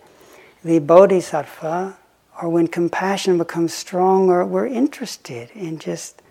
[0.64, 1.98] The bodhisattva,
[2.42, 6.22] or when compassion becomes stronger, we're interested in just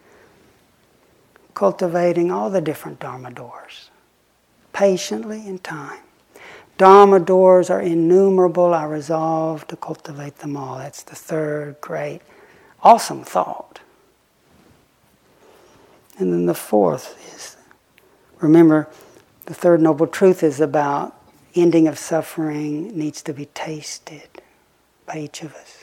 [1.60, 3.89] cultivating all the different Dharma doors,
[4.72, 5.99] patiently in time.
[6.78, 8.74] Dharma doors are innumerable.
[8.74, 10.78] I resolve to cultivate them all.
[10.78, 12.22] That's the third great,
[12.82, 13.82] awesome thought.
[16.18, 17.57] And then the fourth is
[18.39, 18.88] remember,
[19.45, 21.14] the third noble truth is about
[21.55, 24.30] ending of suffering needs to be tasted
[25.05, 25.78] by each of us.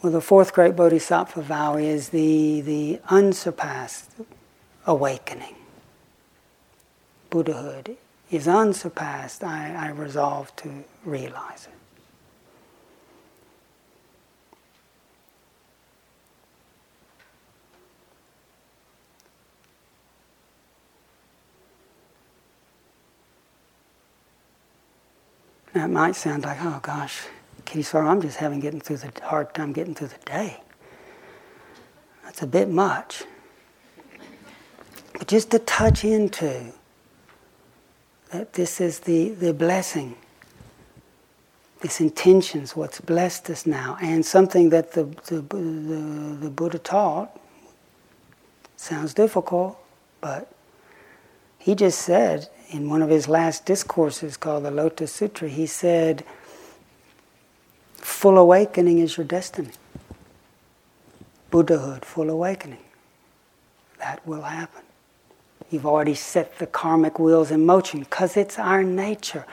[0.00, 4.12] Well, the fourth great bodhisattva vow is the, the unsurpassed
[4.86, 5.56] awakening.
[7.30, 7.96] Buddhahood
[8.30, 9.42] is unsurpassed.
[9.42, 11.72] I, I resolve to realize it.
[25.74, 27.22] That might sound like, oh gosh,
[27.68, 30.62] Kittisaro, I'm just having getting through the hard time getting through the day.
[32.24, 33.24] That's a bit much.
[35.12, 36.72] But just to touch into
[38.30, 40.16] that this is the, the blessing,
[41.82, 47.38] this intention's what's blessed us now, and something that the, the, the, the Buddha taught.
[48.76, 49.78] Sounds difficult,
[50.22, 50.50] but
[51.58, 56.24] he just said in one of his last discourses called the Lotus Sutra, he said,
[57.98, 59.70] Full awakening is your destiny.
[61.50, 62.82] Buddhahood, full awakening.
[63.98, 64.82] That will happen.
[65.70, 69.44] You've already set the karmic wheels in motion because it's our nature.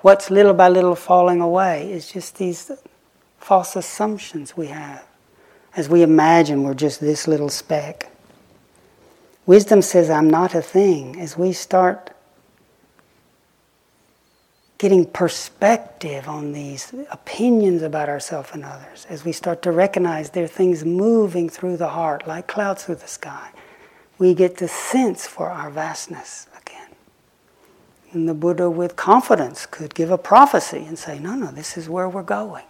[0.00, 2.70] What's little by little falling away is just these
[3.38, 5.04] false assumptions we have
[5.76, 8.10] as we imagine we're just this little speck.
[9.46, 11.20] Wisdom says, I'm not a thing.
[11.20, 12.10] As we start
[14.78, 20.44] getting perspective on these opinions about ourselves and others, as we start to recognize there
[20.44, 23.50] are things moving through the heart like clouds through the sky,
[24.18, 26.88] we get the sense for our vastness again.
[28.12, 31.88] And the Buddha, with confidence, could give a prophecy and say, No, no, this is
[31.88, 32.64] where we're going.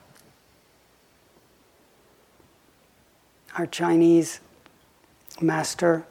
[3.57, 4.40] Our Chinese
[5.40, 6.05] master,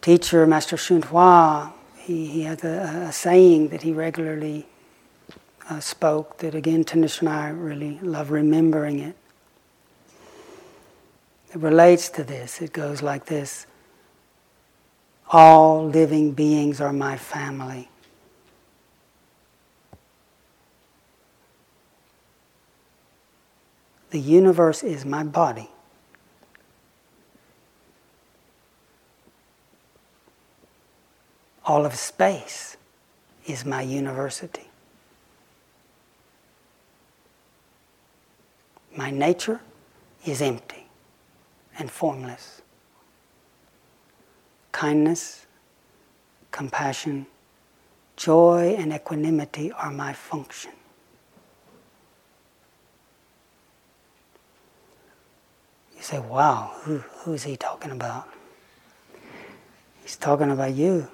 [0.00, 1.72] teacher, Master Hsuan Hua,
[2.02, 4.66] he, he has a, a, saying that he regularly
[5.70, 9.16] uh, spoke that again Thanissara and I really love remembering it.
[11.54, 12.60] It relates to this.
[12.60, 13.66] It goes like this
[15.30, 17.88] All living beings are my family.
[24.10, 25.71] The universe is my body.
[31.64, 32.76] All of space
[33.46, 34.68] is my university.
[38.96, 39.60] My nature
[40.26, 40.86] is empty
[41.78, 42.62] and formless.
[44.72, 45.46] Kindness,
[46.50, 47.26] compassion,
[48.16, 50.72] joy, and equanimity are my function.
[55.96, 58.28] You say, wow, who, who is he talking about?
[60.02, 61.08] He's talking about you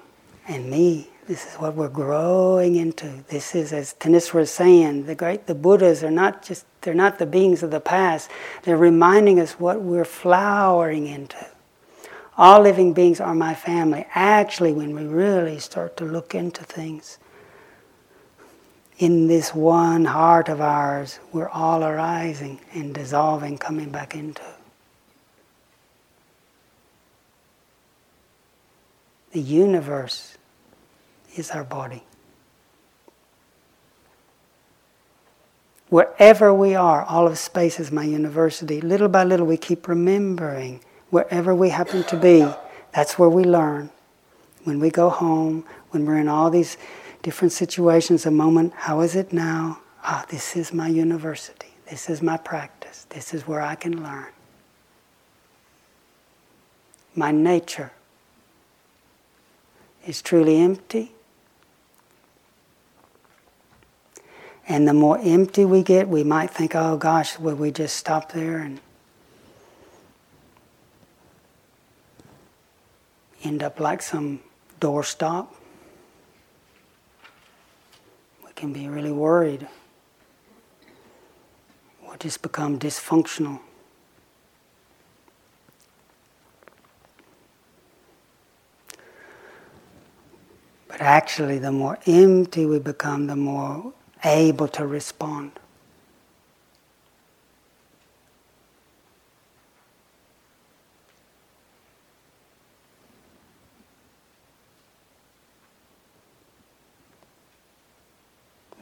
[0.49, 1.07] and me.
[1.27, 3.23] This is what we're growing into.
[3.27, 7.19] This is, as Thanissara was saying, the great the Buddhas are not just they're not
[7.19, 8.31] the beings of the past.
[8.63, 11.45] They're reminding us what we're flowering into.
[12.35, 14.07] All living beings are my family.
[14.15, 17.19] Actually, when we really start to look into things,
[18.97, 24.41] in this one heart of ours, we're all arising and dissolving, coming back into.
[29.31, 30.38] The universe
[31.39, 32.03] is our body.
[35.89, 38.79] Wherever we are, all of space is my university.
[38.79, 42.47] Little by little, we keep remembering wherever we happen to be,
[42.93, 43.89] that's where we learn.
[44.65, 46.77] When we go home, when we're in all these
[47.23, 49.79] different situations, a moment, how is it now?
[50.03, 51.73] Ah, this is my university.
[51.89, 53.07] This is my practice.
[53.09, 54.27] This is where I can learn.
[57.15, 57.91] My nature
[60.05, 61.13] is truly empty.
[64.69, 68.31] And the more empty we get, we might think, oh gosh, will we just stop
[68.31, 68.79] there and
[73.43, 74.41] end up like some
[74.79, 75.47] doorstop?
[78.45, 79.67] We can be really worried.
[82.03, 83.61] We'll just become dysfunctional.
[90.87, 93.93] But actually, the more empty we become, the more
[94.23, 95.51] able to respond.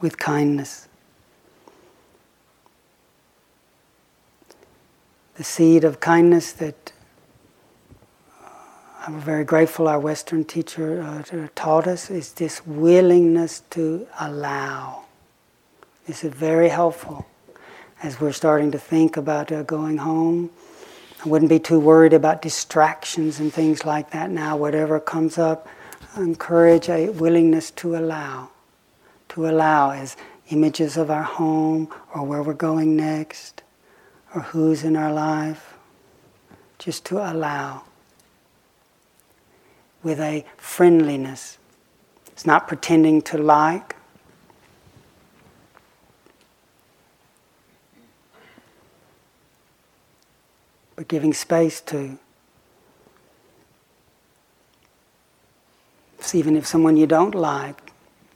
[0.00, 0.88] With kindness.
[5.34, 6.92] The seed of kindness that
[9.06, 15.07] I'm very grateful our Western teacher uh, taught us is this willingness to allow.
[16.08, 17.26] This is very helpful
[18.02, 20.48] as we're starting to think about uh, going home.
[21.22, 24.56] I wouldn't be too worried about distractions and things like that now.
[24.56, 25.68] Whatever comes up,
[26.16, 28.48] encourage a willingness to allow.
[29.28, 30.16] To allow as
[30.48, 33.62] images of our home or where we're going next
[34.34, 35.74] or who's in our life.
[36.78, 37.82] Just to allow
[40.02, 41.58] with a friendliness.
[42.28, 43.97] It's not pretending to like.
[50.98, 52.18] But giving space to.
[56.18, 57.92] So even if someone you don't like,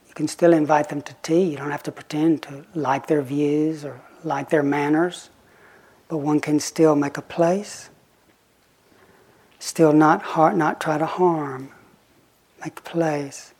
[0.07, 1.43] you can still invite them to tea.
[1.43, 5.29] You don't have to pretend to like their views or like their manners,
[6.07, 7.89] but one can still make a place
[9.63, 11.69] still not har- not try to harm,
[12.63, 13.53] make a place.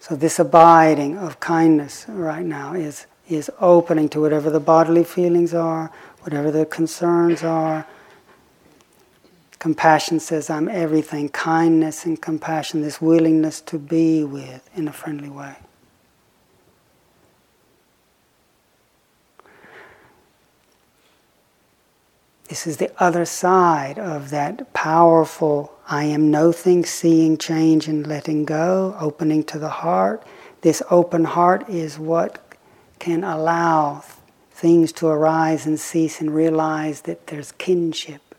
[0.00, 5.52] So this abiding of kindness right now is is opening to whatever the bodily feelings
[5.52, 5.90] are,
[6.26, 7.86] whatever the concerns are.
[9.60, 11.28] Compassion says, I'm everything.
[11.28, 15.54] Kindness and compassion, this willingness to be with in a friendly way.
[22.48, 28.44] This is the other side of that powerful I am nothing, seeing change and letting
[28.44, 30.24] go, opening to the heart.
[30.62, 32.42] This open heart is what
[32.98, 34.02] can allow
[34.56, 38.34] things to arise and cease and realize that there's kinship.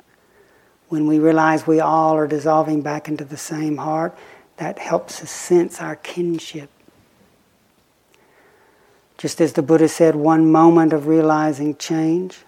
[0.89, 4.18] When we realize we all are dissolving back into the same heart,
[4.55, 6.72] that helps us sense our kinship.
[9.20, 12.39] Just as the Buddha said, one moment of realizing change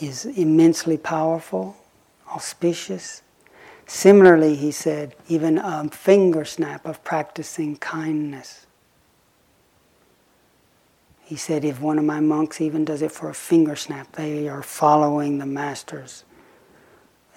[0.00, 1.76] is immensely powerful,
[2.28, 3.22] auspicious.
[3.86, 8.65] Similarly, he said, even a finger snap of practicing kindness.
[11.26, 14.48] He said, if one of my monks even does it for a finger snap, they
[14.48, 16.22] are following the master's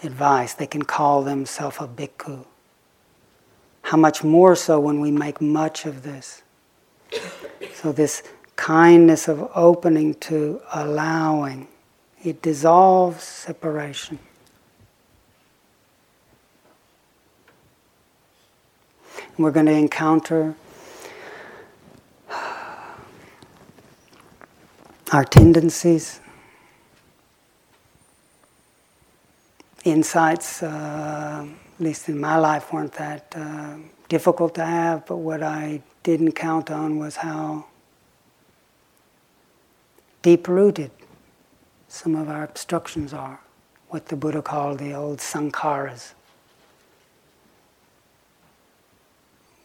[0.03, 0.53] advice.
[0.53, 2.45] They can call themselves a bhikkhu.
[3.81, 6.43] How much more so when we make much of this?
[7.73, 8.21] So, this
[8.55, 11.67] kindness of opening to allowing
[12.23, 14.19] it dissolves separation.
[19.35, 20.53] We're going to encounter
[25.11, 26.19] our tendencies,
[29.83, 33.75] insights, uh, at least in my life, weren't that uh,
[34.07, 37.65] difficult to have, but what I didn't count on was how
[40.21, 40.91] deep rooted
[41.87, 43.39] some of our obstructions are,
[43.87, 46.13] what the Buddha called the old sankharas.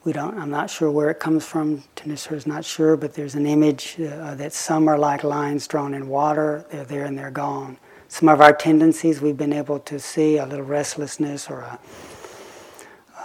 [0.04, 1.82] We don't, I'm not sure where it comes from.
[1.96, 5.94] Thanissara is not sure, but there's an image uh, that some are like lines drawn
[5.94, 6.66] in water.
[6.70, 7.78] They're there and they're gone.
[8.08, 11.78] Some of our tendencies we've been able to see a little restlessness or a,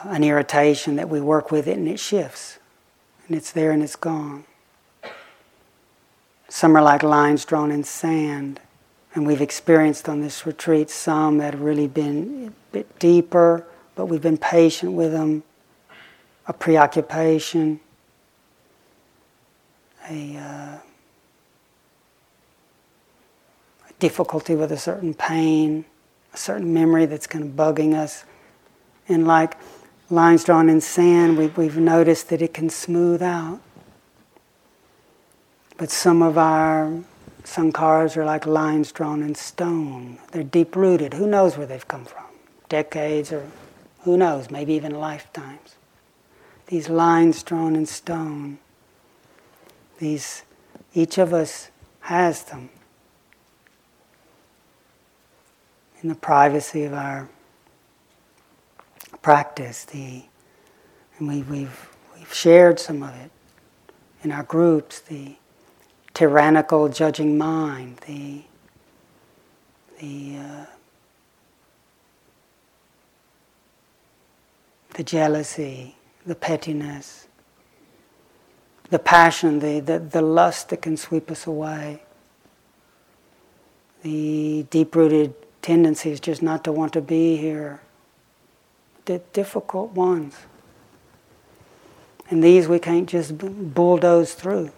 [0.06, 2.60] an irritation that we work with it and it shifts.
[3.28, 4.46] And it's there and it's gone.
[6.48, 8.62] Some are like lines drawn in sand.
[9.14, 14.06] And we've experienced on this retreat some that have really been a bit deeper, but
[14.06, 15.44] we've been patient with them
[16.50, 17.80] a preoccupation,
[20.10, 20.80] a, uh,
[23.88, 25.86] a difficulty with a certain pain,
[26.34, 28.26] a certain memory that's kind of bugging us.
[29.08, 29.58] And like
[30.10, 33.62] lines drawn in sand, we've, we've noticed that it can smooth out.
[35.78, 37.04] But some of our
[37.44, 40.18] sankharas are like lines drawn in stone.
[40.32, 41.14] They're deep rooted.
[41.14, 42.26] Who knows where they've come from?
[42.70, 43.46] Decades or
[44.02, 45.76] who knows, maybe even lifetimes
[46.70, 48.58] these lines drawn in stone.
[50.00, 50.44] These,
[50.94, 51.70] each of us
[52.02, 52.70] has them
[56.02, 57.28] in the privacy of our
[59.22, 59.84] practice.
[59.86, 60.24] The,
[61.18, 63.32] and we, we've, we've shared some of it
[64.24, 65.02] in our groups.
[65.02, 65.36] The
[66.14, 67.98] tyrannical, judging mind.
[68.08, 68.44] The
[70.00, 70.66] the uh,
[74.94, 75.96] the jealousy,
[76.30, 77.28] the pettiness,
[78.92, 82.04] the passion, the, the, the lust that can sweep us away,
[84.04, 87.82] the deep rooted tendencies just not to want to be here,
[89.06, 90.36] the difficult ones.
[92.30, 94.72] And these we can't just bulldoze through.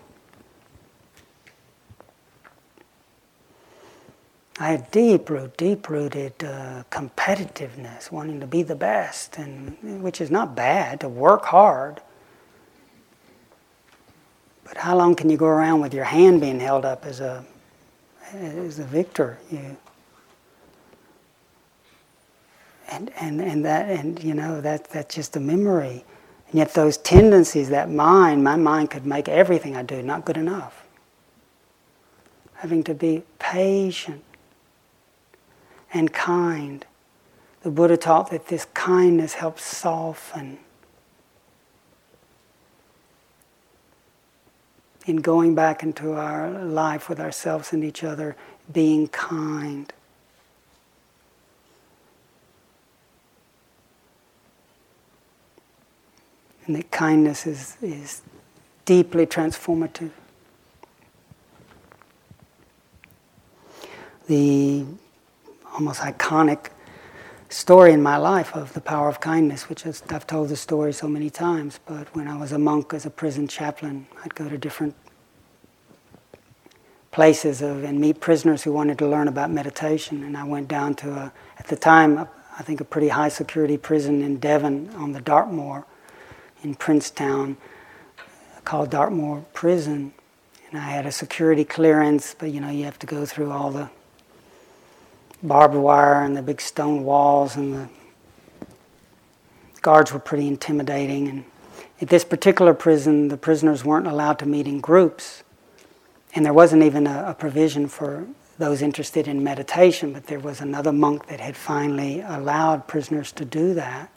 [4.62, 10.22] I had deep root, deep rooted uh, competitiveness, wanting to be the best, and which
[10.22, 12.00] is not bad to work hard.
[14.64, 17.44] But how long can you go around with your hand being held up as a
[18.34, 19.40] as a victor?
[19.50, 19.78] You
[22.92, 26.06] and and and that and you know that that's just a memory.
[26.50, 30.38] And yet those tendencies, that mind, my mind could make everything I do not good
[30.38, 30.86] enough.
[32.54, 34.24] Having to be patient
[35.94, 36.86] and kind.
[37.64, 40.58] The Buddha taught that this kindness helps soften.
[45.06, 48.36] In going back into our life with ourselves and each other,
[48.72, 49.92] being kind.
[56.66, 58.22] And that kindness is, is
[58.86, 60.12] deeply transformative.
[64.28, 64.86] The
[65.74, 66.70] almost iconic
[67.50, 70.94] story in my life of the power of kindness, which is, I've told the story
[70.94, 71.80] so many times.
[71.86, 74.96] But when I was a monk as a prison chaplain, I'd go to different
[77.12, 80.24] places of, and meet prisoners who wanted to learn about meditation.
[80.24, 83.78] And I went down to, a, at the time, I think a pretty high security
[83.78, 85.86] prison in Devon on the Dartmoor
[86.64, 87.58] in Princetown
[88.64, 90.14] called Dartmoor Prison.
[90.70, 93.72] And I had a security clearance, but you know, you have to go through all
[93.72, 93.90] the
[95.44, 97.90] barbed wire and the big stone walls, and the
[99.82, 101.28] guards were pretty intimidating.
[101.28, 101.46] And
[102.02, 105.44] at this particular prison, the prisoners weren't allowed to meet in groups,
[106.34, 108.28] and there wasn't even a, a provision for
[108.58, 113.44] those interested in meditation, but there was another monk that had finally allowed prisoners to
[113.44, 114.12] do that.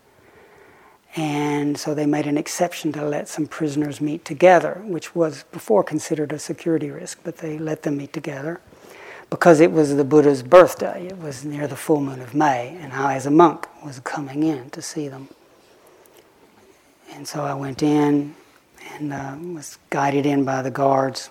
[1.16, 5.84] And so they made an exception to let some prisoners meet together, which was before
[5.84, 8.60] considered a security risk, but they let them meet together
[9.30, 11.06] because it was the Buddha's birthday.
[11.06, 14.42] It was near the full moon of May, and I, as a monk, was coming
[14.42, 15.28] in to see them.
[17.12, 18.34] And so I went in
[18.92, 21.30] and uh, was guided in by the guards.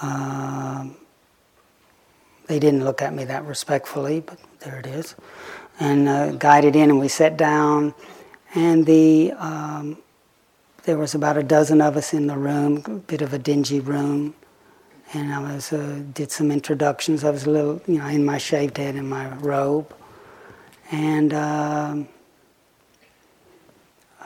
[0.00, 0.96] Um,
[2.46, 5.14] they didn't look at me that respectfully, but there it is.
[5.80, 7.94] And uh, guided in, and we sat down,
[8.54, 9.98] and the um,
[10.84, 13.80] there was about a dozen of us in the room, a bit of a dingy
[13.80, 14.34] room
[15.14, 17.24] and I was uh, did some introductions.
[17.24, 19.94] I was a little, you know, in my shaved head and my robe,
[20.90, 22.08] and um,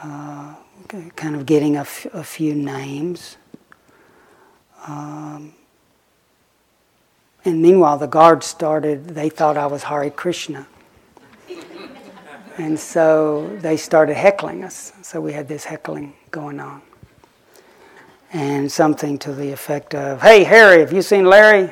[0.03, 0.55] uh,
[0.89, 3.37] kind of getting a, f- a few names.
[4.87, 5.55] Um,
[7.45, 9.09] and meanwhile, the guards started.
[9.09, 10.67] They thought I was Hare Krishna.
[12.59, 14.93] And so they started heckling us.
[15.03, 16.83] So we had this heckling going on
[18.33, 21.69] and something to the effect of, "Hey Harry, have you seen Larry?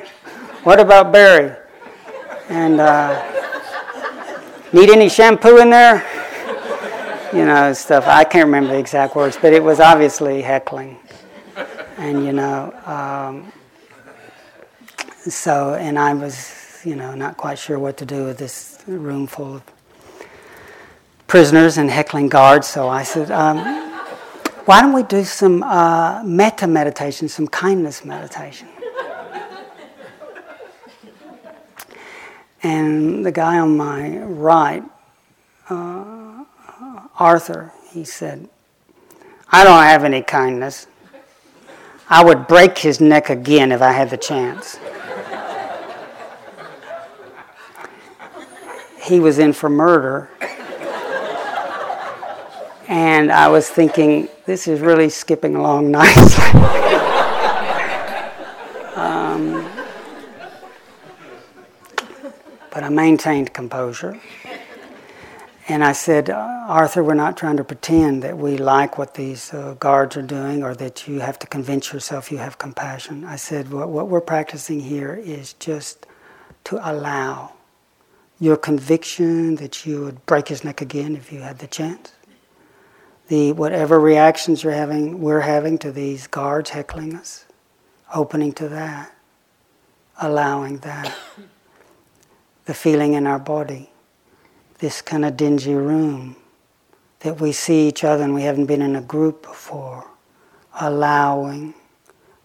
[0.63, 1.55] What about Barry?
[2.49, 3.21] And uh,
[4.73, 6.05] need any shampoo in there?"
[7.33, 8.07] you know, stuff.
[8.07, 10.99] I can't remember the exact words, but it was obviously heckling.
[11.97, 13.51] And, you know, um,
[15.29, 19.27] so, and I was, you know, not quite sure what to do with this room
[19.27, 19.63] full of
[21.27, 22.67] prisoners and heckling guards.
[22.67, 23.57] So I said, um,
[24.65, 28.67] why don't we do some uh, metta meditation, some kindness meditation?
[32.63, 34.83] and the guy on my right,
[35.69, 36.43] uh,
[37.17, 38.47] Arthur, he said,
[39.51, 40.87] I don't have any kindness.
[42.09, 44.79] I would break his neck again if I had the chance.
[49.03, 50.29] he was in for murder
[52.91, 56.59] and I was thinking, this is really skipping along nicely.
[58.97, 59.65] um,
[62.69, 64.19] but I maintained composure.
[65.69, 69.75] And I said, Arthur, we're not trying to pretend that we like what these uh,
[69.79, 73.23] guards are doing or that you have to convince yourself you have compassion.
[73.23, 76.07] I said, what, what we're practicing here is just
[76.65, 77.53] to allow
[78.41, 82.11] your conviction that you would break his neck again if you had the chance
[83.31, 87.45] the whatever reactions you're having, we're having to these guards heckling us,
[88.13, 89.15] opening to that,
[90.21, 91.15] allowing that,
[92.65, 93.89] the feeling in our body,
[94.79, 96.35] this kind of dingy room
[97.21, 100.05] that we see each other and we haven't been in a group before,
[100.81, 101.73] allowing,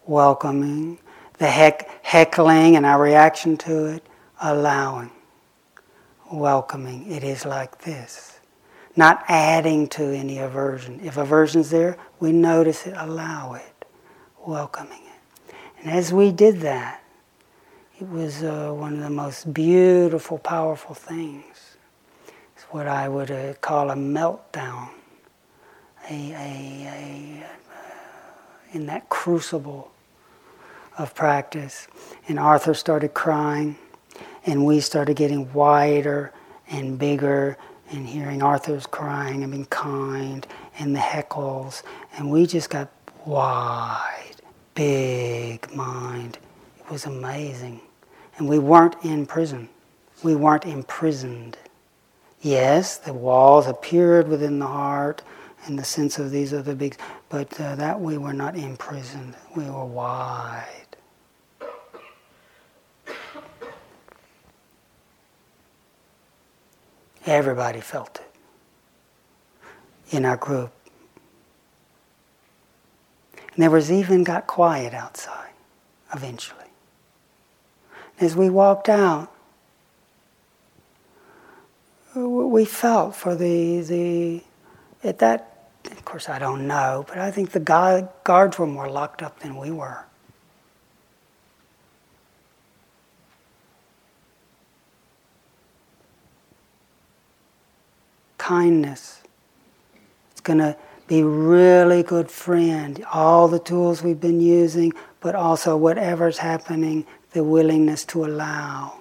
[0.06, 0.96] welcoming,
[1.38, 4.06] the heck, heckling and our reaction to it,
[4.40, 5.10] allowing,
[6.30, 7.10] welcoming.
[7.10, 8.35] It is like this
[8.96, 11.00] not adding to any aversion.
[11.04, 13.84] If aversion's there, we notice it, allow it,
[14.46, 15.54] welcoming it.
[15.80, 17.02] And as we did that,
[18.00, 21.76] it was uh, one of the most beautiful, powerful things.
[22.54, 24.90] It's what I would uh, call a meltdown,
[26.10, 29.92] a, a, a uh, in that crucible
[30.98, 31.88] of practice.
[32.28, 33.76] And Arthur started crying,
[34.44, 36.32] and we started getting wider
[36.68, 37.56] and bigger
[37.90, 40.46] and hearing Arthur's crying and being kind
[40.78, 41.82] and the heckles,
[42.16, 42.88] and we just got
[43.24, 44.36] wide,
[44.74, 46.38] big mind.
[46.78, 47.80] It was amazing.
[48.38, 49.68] And we weren't in prison.
[50.22, 51.56] We weren't imprisoned.
[52.40, 55.22] Yes, the walls appeared within the heart
[55.64, 56.96] and the sense of these other big,
[57.28, 59.34] but uh, that we were not imprisoned.
[59.56, 60.85] We were wide.
[67.26, 70.72] Everybody felt it in our group.
[73.54, 75.50] And there was even got quiet outside
[76.14, 76.62] eventually.
[78.20, 79.30] As we walked out,
[82.14, 84.42] we felt for the, the
[85.04, 89.22] at that, of course I don't know, but I think the guards were more locked
[89.22, 90.05] up than we were.
[98.46, 99.22] Kindness.
[100.30, 100.76] It's going to
[101.08, 103.04] be really good friend.
[103.12, 109.00] All the tools we've been using, but also whatever's happening, the willingness to allow,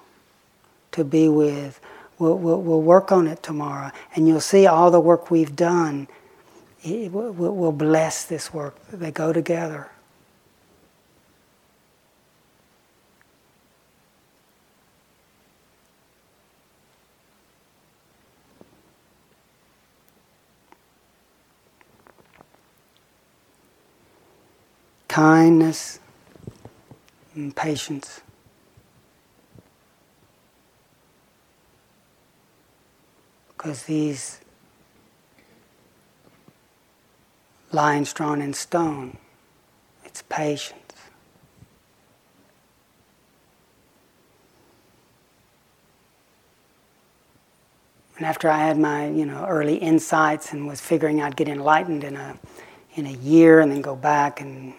[0.94, 1.80] to be with.
[2.18, 6.08] We'll, we'll, we'll work on it tomorrow, and you'll see all the work we've done.
[6.82, 8.76] It, we'll, we'll bless this work.
[8.92, 9.92] They go together.
[25.16, 25.98] Kindness
[27.36, 28.20] and patience.
[33.48, 34.42] Because these
[37.72, 39.16] lines drawn in stone,
[40.04, 40.76] it's patience.
[48.18, 52.04] And after I had my, you know, early insights and was figuring I'd get enlightened
[52.04, 52.38] in a
[52.96, 54.74] in a year and then go back and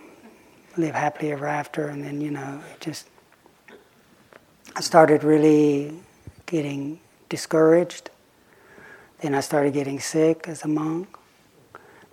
[0.77, 1.89] live happily ever after.
[1.89, 3.07] And then, you know, it just,
[4.75, 5.95] I started really
[6.47, 8.11] getting discouraged.
[9.21, 11.09] Then I started getting sick as a monk.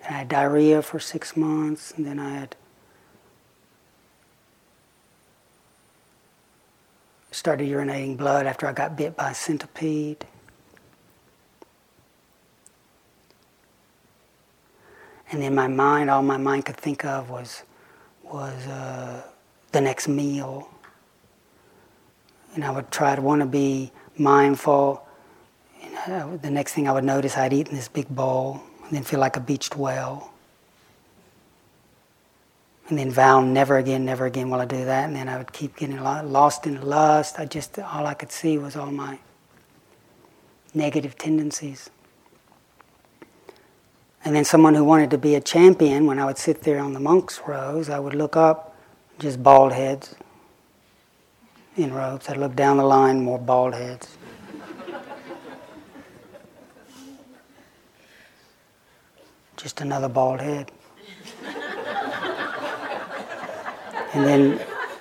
[0.00, 2.56] Then I had diarrhea for six months, and then I had
[7.30, 10.24] started urinating blood after I got bit by a centipede.
[15.30, 17.64] And in my mind, all my mind could think of was
[18.24, 19.22] was uh,
[19.72, 20.68] the next meal.
[22.54, 25.06] And I would try to want to be mindful.
[26.06, 28.60] And, the next thing I would notice, I'd eaten this big bowl.
[28.84, 30.30] and then feel like a beached whale.
[32.88, 35.06] And then vow never again, never again will I do that.
[35.06, 37.38] And then I would keep getting lost in lust.
[37.38, 39.18] I just, all I could see was all my
[40.74, 41.88] negative tendencies.
[44.24, 46.94] And then someone who wanted to be a champion, when I would sit there on
[46.94, 48.74] the monks' rows, I would look up,
[49.18, 50.14] just bald heads
[51.76, 52.28] in robes.
[52.28, 54.16] I'd look down the line, more bald heads.
[59.56, 60.70] just another bald head.
[64.12, 64.60] and then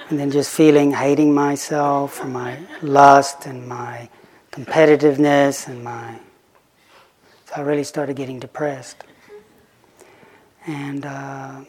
[0.10, 4.10] and then just feeling hating myself for my lust and my
[4.52, 6.18] competitiveness and my
[7.46, 9.04] so I really started getting depressed
[10.66, 11.62] and uh,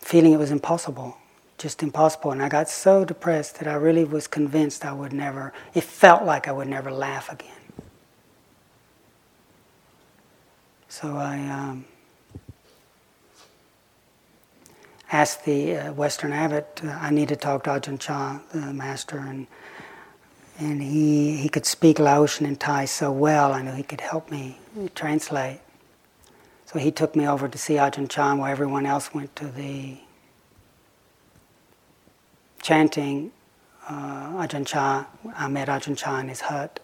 [0.00, 1.16] feeling it was impossible
[1.58, 2.32] just impossible.
[2.32, 6.24] And I got so depressed that I really was convinced I would never it felt
[6.24, 7.50] like I would never laugh again.
[10.88, 11.84] So I um,
[15.12, 19.18] asked the uh, Western abbot, uh, I need to talk to Ajahn Chah, the master,
[19.18, 19.46] and
[20.58, 24.30] and he, he could speak Laotian and Thai so well, I knew he could help
[24.30, 24.58] me
[24.94, 25.60] translate.
[26.64, 29.98] So he took me over to see Ajahn Chah, where everyone else went to the
[32.60, 33.32] chanting
[33.88, 35.06] uh, Ajahn Chah.
[35.36, 36.80] I met Ajahn Chah in his hut.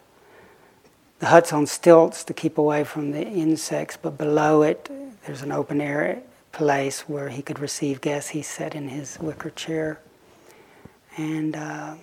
[1.18, 4.90] The hut's on stilts to keep away from the insects, but below it
[5.24, 8.30] there's an open air place where he could receive guests.
[8.30, 10.00] He sat in his wicker chair.
[11.16, 11.94] And, uh,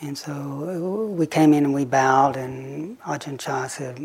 [0.00, 3.98] and so we came in and we bowed, and Ajahn Chah said,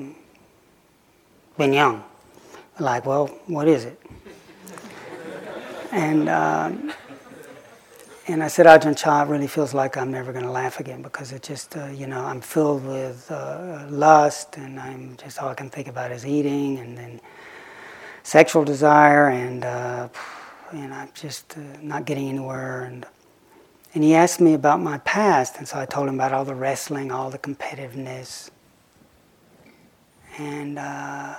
[1.58, 2.04] Binyang.
[2.80, 4.02] Like, well, what is it?
[5.92, 6.92] and um,
[8.28, 11.04] and I said, Ajahn Chah, it really feels like I'm never going to laugh again
[11.04, 15.50] because it just, uh, you know, I'm filled with uh, lust and I'm just, all
[15.50, 17.22] I can think about is eating and then
[18.24, 20.10] sexual desire and, uh,
[20.72, 22.86] and I'm just uh, not getting anywhere.
[22.86, 23.06] And,
[23.96, 26.54] and he asked me about my past, and so I told him about all the
[26.54, 28.52] wrestling, all the competitiveness.
[30.38, 31.36] And uh,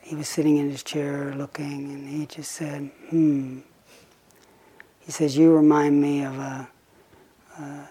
[0.00, 3.58] he was sitting in his chair looking, and he just said, hmm.
[5.00, 6.68] He says, You remind me of a,
[7.60, 7.88] a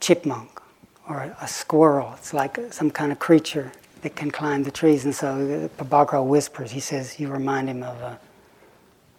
[0.00, 0.58] chipmunk
[1.06, 2.14] or a, squirrel.
[2.16, 5.04] It's like some kind of creature that can climb the trees.
[5.04, 8.18] And so Pabhakaro whispers, he says, You remind him of a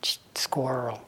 [0.01, 1.01] ch- squirrel.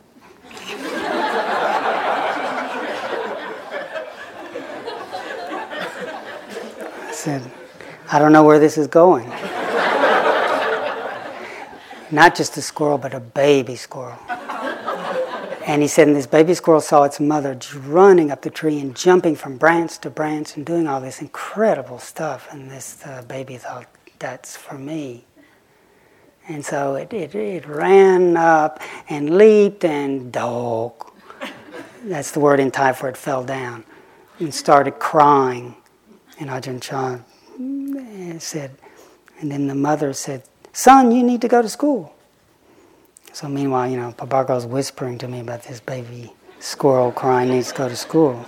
[7.24, 7.41] Said,
[8.11, 9.30] I don't know where this is going.
[12.11, 14.19] Not just a squirrel, but a baby squirrel.
[15.65, 18.93] And he said, and this baby squirrel saw its mother running up the tree and
[18.93, 22.49] jumping from branch to branch and doing all this incredible stuff.
[22.51, 23.88] And this uh, baby thought,
[24.19, 25.24] that's for me.
[26.49, 31.13] And so it, it, it ran up and leaped and dog.
[32.03, 33.86] That's the word in Thai for it fell down.
[34.39, 35.78] And started crying.
[36.39, 37.19] And Ajahn Chah
[37.59, 38.71] eh, said,
[39.39, 42.13] and then the mother said, Son, you need to go to school.
[43.31, 47.77] So meanwhile, you know, Pabhakaro's whispering to me about this baby squirrel crying needs to
[47.77, 48.45] go to school.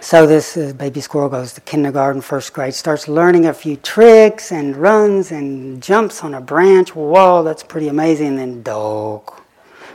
[0.00, 4.52] So this uh, baby squirrel goes to kindergarten, first grade, starts learning a few tricks
[4.52, 6.94] and runs and jumps on a branch.
[6.94, 8.26] Whoa, that's pretty amazing.
[8.26, 9.40] And then dog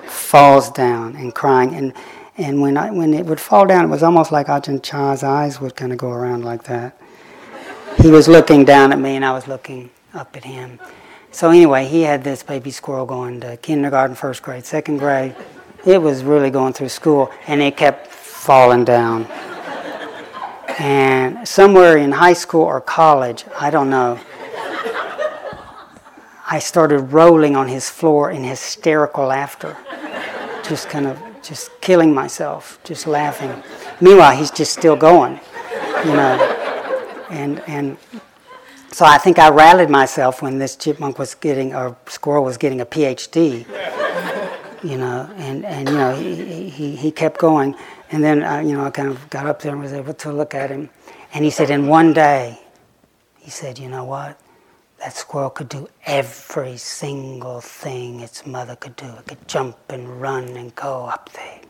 [0.07, 1.75] falls down and crying.
[1.75, 1.93] And
[2.39, 5.59] and when I, when it would fall down, it was almost like Ajahn Chah's eyes
[5.59, 6.97] would kind of go around like that.
[8.01, 10.79] He was looking down at me, and I was looking up at him.
[11.31, 15.35] So anyway, he had this baby squirrel going to kindergarten, first grade, second grade.
[15.85, 19.25] It was really going through school, and it kept falling down.
[20.79, 24.17] And somewhere in high school or college, I don't know,
[26.49, 29.75] I started rolling on his floor in hysterical laughter,
[30.63, 33.63] just kind of just killing myself, just laughing.
[34.01, 35.39] Meanwhile, he's just still going,
[36.05, 36.37] you know,
[37.29, 37.97] and and
[38.91, 42.81] so I think I rallied myself when this chipmunk was getting, or squirrel was getting
[42.81, 43.65] a PhD,
[44.83, 47.75] you know, and, and you know, he, he, he kept going.
[48.11, 50.31] And then, uh, you know, I kind of got up there and was able to
[50.31, 50.89] look at him.
[51.33, 52.59] And he said, in one day,
[53.37, 54.39] he said, you know what?
[55.00, 59.06] That squirrel could do every single thing its mother could do.
[59.08, 61.62] It could jump and run and go up there.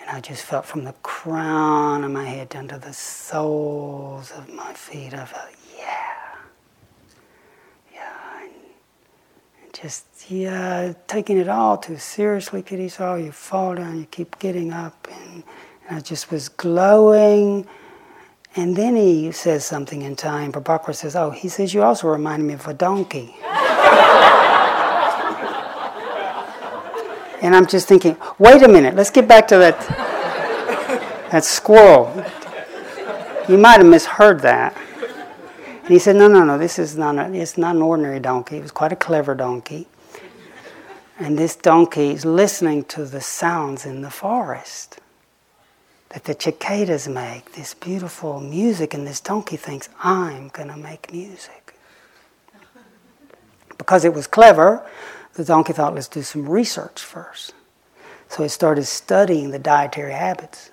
[0.00, 4.48] And I just felt from the crown of my head down to the soles of
[4.52, 6.36] my feet, I felt, yeah.
[7.94, 8.42] Yeah.
[8.42, 13.16] And, just, yeah, taking it all too seriously, Kitty Saw.
[13.16, 15.06] You fall down, you keep getting up.
[15.12, 15.44] And,
[15.88, 17.66] And I just was glowing.
[18.56, 20.48] And then he says something in Thai.
[20.48, 23.36] Pabhakaro says, Oh, he says, You also remind me of a donkey.
[27.42, 29.78] and I'm just thinking, Wait a minute, let's get back to that,
[31.30, 32.24] that squirrel.
[33.48, 34.76] You might have misheard that.
[35.82, 38.56] And he said, No, no, no, this is not, a, it's not an ordinary donkey.
[38.56, 39.86] It was quite a clever donkey.
[41.18, 45.00] And this donkey is listening to the sounds in the forest
[46.10, 51.12] that the cicadas make, this beautiful music, and this donkey thinks, I'm going to make
[51.12, 51.74] music.
[53.76, 54.84] Because it was clever,
[55.34, 57.52] the donkey thought, let's do some research first.
[58.28, 60.70] So he started studying the dietary habits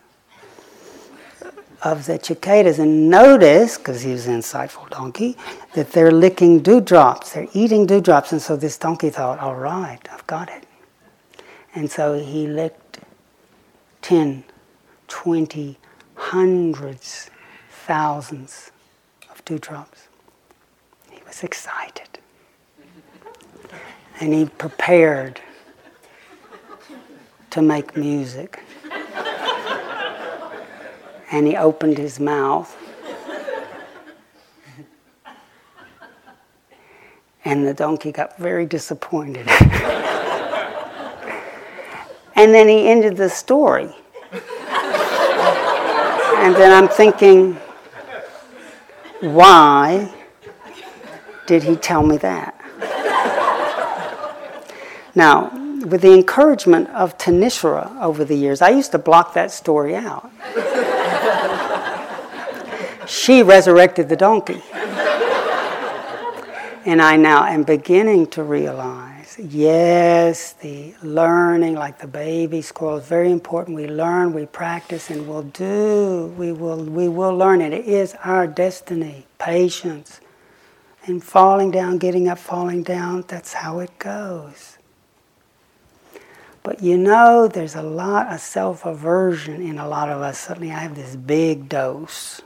[1.83, 5.37] of the cicadas and noticed, because he was an insightful donkey,
[5.73, 8.31] that they're licking dewdrops, they're eating dewdrops.
[8.31, 10.65] And so this donkey thought, all right, I've got it.
[11.75, 12.99] And so he licked
[14.01, 14.45] 10
[15.07, 15.77] 20,
[16.15, 17.29] hundreds,
[17.69, 18.71] thousands
[19.29, 20.07] of dewdrops.
[21.11, 22.09] He was excited.
[24.19, 25.41] And he prepared
[27.51, 28.61] to make music.
[31.31, 32.75] And he opened his mouth.
[37.43, 39.47] And the donkey got very disappointed.
[42.35, 43.95] and then he ended the story
[46.45, 47.55] and then I'm thinking,
[49.19, 50.13] why
[51.47, 52.53] did he tell me that?
[55.15, 55.49] Now,
[55.87, 60.29] with the encouragement of Thanissara over the years, I used to block that story out.
[63.07, 64.61] she resurrected the donkey.
[66.85, 73.07] And I now am beginning to realize yes, the learning, like the baby squirrel, is
[73.07, 73.75] very important.
[73.75, 76.33] We learn, we practice, and we'll do.
[76.37, 77.73] We will, we will learn it.
[77.73, 79.25] It is our destiny.
[79.37, 80.21] Patience.
[81.05, 84.77] And falling down, getting up, falling down, that's how it goes.
[86.63, 90.39] But you know, there's a lot of self aversion in a lot of us.
[90.39, 92.41] Suddenly, I have this big dose.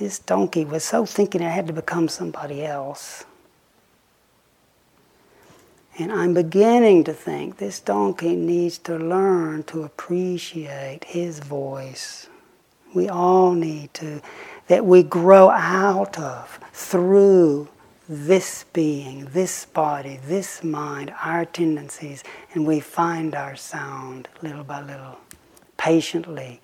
[0.00, 3.24] This donkey was so thinking it had to become somebody else.
[6.00, 12.26] And I'm beginning to think this donkey needs to learn to appreciate his voice.
[12.94, 14.22] We all need to,
[14.68, 17.68] that we grow out of, through
[18.08, 22.24] this being, this body, this mind, our tendencies,
[22.54, 25.18] and we find our sound little by little,
[25.76, 26.62] patiently,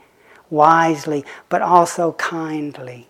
[0.49, 3.07] wisely, but also kindly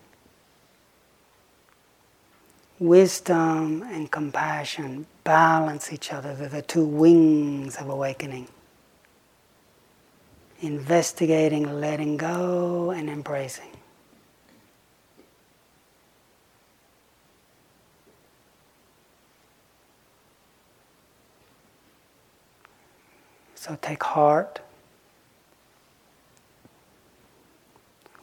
[2.79, 6.33] wisdom and compassion balance each other.
[6.33, 8.47] They're the two wings of awakening.
[10.61, 13.71] Investigating, letting go, and embracing.
[23.55, 24.61] So take heart.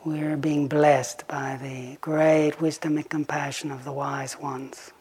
[0.07, 4.94] We're being blessed by the great wisdom and compassion of the wise ones.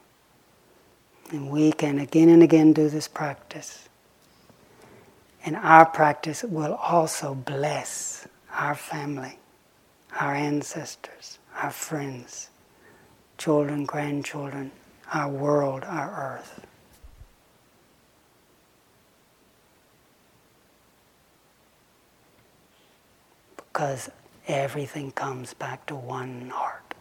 [1.31, 3.89] And we can again and again do this practice.
[5.45, 9.37] And our practice will also bless our family,
[10.19, 12.49] our ancestors, our friends,
[13.37, 14.71] children, grandchildren,
[15.11, 16.65] our world, our earth.
[23.57, 24.09] Because
[24.47, 26.92] everything comes back to one heart.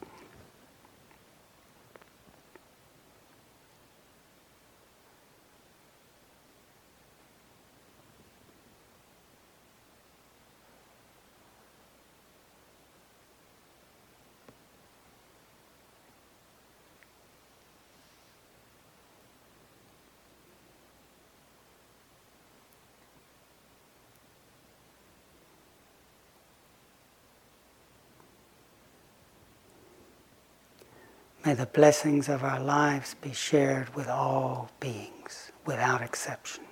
[31.45, 36.63] May the blessings of our lives be shared with all beings, without exception,